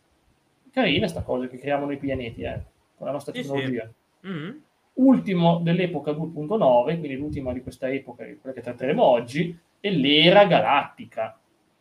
[0.71, 2.61] Carina sta cosa che creiamo noi pianeti eh,
[2.95, 3.91] con la nostra sì, tecnologia.
[4.21, 4.27] Sì.
[4.27, 4.57] Mm-hmm.
[4.93, 11.36] Ultimo dell'epoca 2.9, quindi l'ultima di questa epoca, quella che tratteremo oggi, è l'era galattica.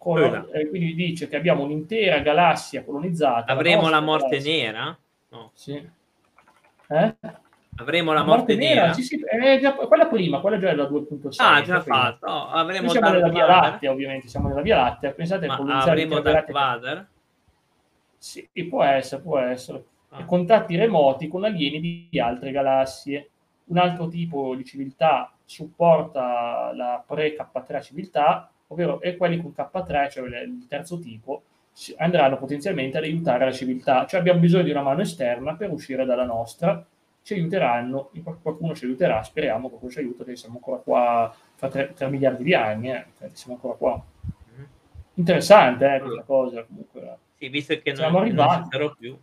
[0.06, 3.50] Con, eh, quindi dice che abbiamo un'intera galassia colonizzata.
[3.52, 4.52] Avremo la, la morte galassia.
[4.52, 4.98] nera?
[5.30, 5.50] No.
[5.52, 5.90] Sì.
[6.88, 7.14] Eh?
[7.78, 8.80] Avremo la, la morte, morte, nera?
[8.82, 8.92] nera.
[8.92, 9.18] Sì, sì,
[9.60, 11.34] già, quella prima, quella già è la 2.6.
[11.38, 12.24] Ah, già fatto.
[12.24, 15.10] Oh, avremo siamo nella Via Lattea, ovviamente, siamo nella Via Lattea.
[15.10, 17.08] Pensate Ma avremo Dark Vader?
[18.16, 19.84] Sì, può essere, può essere.
[20.10, 20.24] Ah.
[20.24, 23.28] Contatti remoti con alieni di altre galassie.
[23.64, 30.26] Un altro tipo di civiltà supporta la pre-K3 civiltà, ovvero e quelli con K3, cioè
[30.40, 31.42] il terzo tipo,
[31.98, 34.06] andranno potenzialmente ad aiutare la civiltà.
[34.06, 36.84] Cioè abbiamo bisogno di una mano esterna per uscire dalla nostra
[37.26, 41.68] ci aiuteranno, qualcuno ci aiuterà, speriamo che qualcuno ci aiuta, perché siamo ancora qua fra
[41.68, 44.00] 3, 3 miliardi di anni, eh, siamo ancora qua.
[44.54, 44.66] Mm-hmm.
[45.14, 47.18] Interessante eh, questa cosa comunque.
[47.36, 48.60] Sì, visto che siamo non, arrivati.
[48.60, 49.18] non sarò più.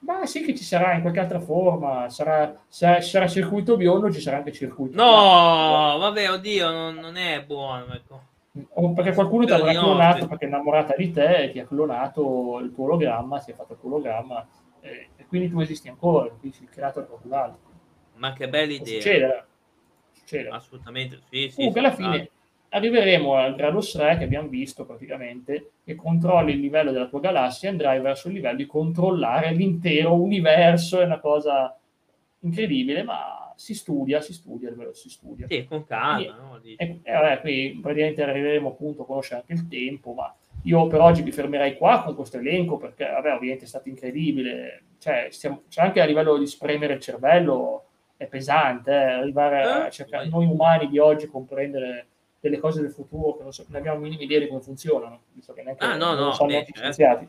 [0.00, 4.20] Ma sì che ci sarà in qualche altra forma, sarà, sarà, sarà circuito biondo, ci
[4.20, 4.94] sarà anche circuito.
[4.94, 5.98] No, bianco.
[6.00, 7.94] vabbè, oddio, non, non è buono.
[7.94, 8.20] Ecco.
[8.52, 12.58] O perché qualcuno ti avrà clonato perché è innamorata di te e ti ha clonato
[12.60, 14.44] il tuo ologramma, si è fatto il tuo ologramma
[14.80, 17.70] eh, e quindi tu esisti ancora, quindi sei creato da qualcun altro.
[18.14, 19.00] Ma che bella idea.
[19.00, 19.44] Succede.
[20.12, 20.48] succede.
[20.48, 21.56] Assolutamente, sì, sì.
[21.56, 22.76] Comunque alla fine ah.
[22.76, 27.68] arriveremo al grado 3 che abbiamo visto praticamente, che controlli il livello della tua galassia
[27.68, 31.78] e andrai verso il livello di controllare l'intero universo, è una cosa
[32.40, 35.46] incredibile, ma si studia, si studia, si studia.
[35.46, 36.18] Sì, con calma.
[36.18, 36.60] E, no?
[36.62, 41.00] e, e vabbè, qui praticamente arriveremo appunto a conoscere anche il tempo, ma io per
[41.00, 44.84] oggi mi fermerei qua con questo elenco perché, vabbè, ovviamente è stato incredibile.
[44.98, 47.84] Cioè, stiamo, cioè anche a livello di spremere il cervello
[48.16, 52.06] è pesante, eh, arrivare a eh, cercare noi umani di oggi comprendere
[52.40, 55.52] delle cose del futuro che non, so, non abbiamo minima idea di come funzionano, visto
[55.52, 57.26] che neanche ah, no, no, beh, certo,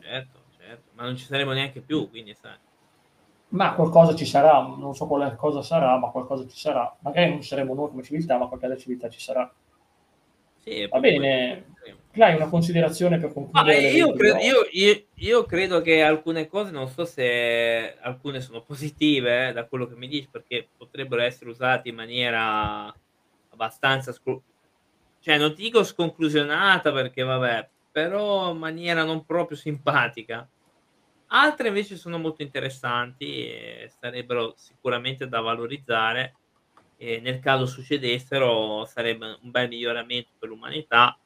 [0.56, 2.56] certo, ma non ci saremo neanche più, quindi sai.
[3.52, 6.96] Ma qualcosa ci sarà, non so quale cosa sarà, ma qualcosa ci sarà.
[7.00, 9.52] Magari non saremo noi come civiltà, ma qualche altra civiltà ci sarà.
[10.58, 11.74] Sì, Va bene,
[12.14, 13.90] hai una considerazione per concludere?
[13.90, 19.48] Io credo, io, io, io, credo, che alcune cose, non so se alcune sono positive
[19.48, 22.94] eh, da quello che mi dici, perché potrebbero essere usate in maniera
[23.50, 24.42] abbastanza, scru-
[25.20, 30.48] cioè non ti dico sconclusionata perché vabbè, però in maniera non proprio simpatica.
[31.34, 36.34] Altre invece sono molto interessanti e sarebbero sicuramente da valorizzare.
[36.96, 41.16] E nel caso succedessero sarebbe un bel miglioramento per l'umanità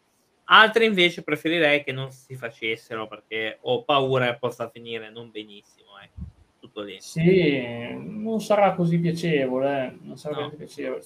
[0.48, 5.98] Altre invece preferirei che non si facessero perché ho paura che possa finire non benissimo.
[6.02, 6.20] Ecco.
[6.60, 6.96] Tutto lì.
[7.00, 9.98] Sì, non sarà così piacevole, eh.
[10.02, 10.50] non sarà no.
[10.50, 11.02] piacevole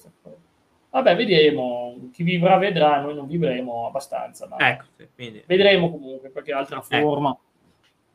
[0.90, 2.10] Vabbè, vedremo.
[2.12, 4.46] Chi vivrà vedrà, noi non vivremo abbastanza.
[4.46, 5.42] Ma ecco, sì, quindi...
[5.46, 6.86] Vedremo comunque qualche altra ecco.
[6.86, 7.38] forma.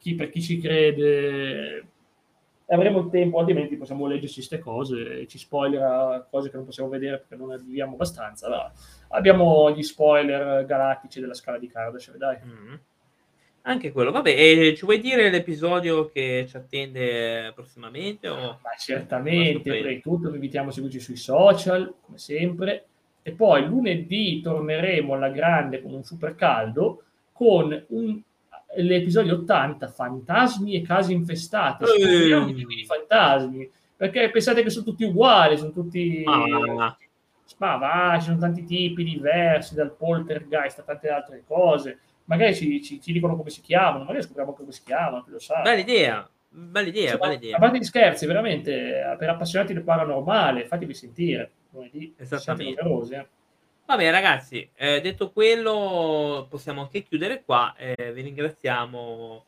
[0.05, 1.83] Chi, per chi ci crede
[2.67, 7.17] avremo il tempo, altrimenti possiamo leggerci queste cose ci spoiler cose che non possiamo vedere
[7.17, 8.45] perché non ne viviamo abbastanza.
[8.45, 8.71] Allora,
[9.07, 12.37] abbiamo gli spoiler galattici della scala di Kardashev, dai.
[12.37, 12.75] Mm-hmm.
[13.63, 18.29] Anche quello, vabbè, e ci vuoi dire l'episodio che ci attende prossimamente?
[18.29, 18.59] O...
[18.61, 22.85] Ma certamente, prima di tutto vi invitiamo a seguirci sui social, come sempre,
[23.23, 28.21] e poi lunedì torneremo alla grande con un super caldo con un,
[28.77, 35.71] l'episodio 80 fantasmi e case infestate di fantasmi perché pensate che sono tutti uguali sono
[35.71, 36.97] tutti ah.
[37.57, 42.81] ma va ci sono tanti tipi diversi dal poltergeist a tante altre cose magari ci,
[42.81, 45.79] ci, ci dicono come si chiamano magari scopriamo come si chiamano chi lo sa bella
[45.79, 47.55] idea bella idea, cioè, bella idea.
[47.55, 53.27] a parte di scherzi veramente per appassionati del paranormale fatevi sentire lunedì esattamente eh.
[53.87, 59.45] Vabbè ragazzi, eh, detto quello possiamo anche chiudere qua, eh, vi ringraziamo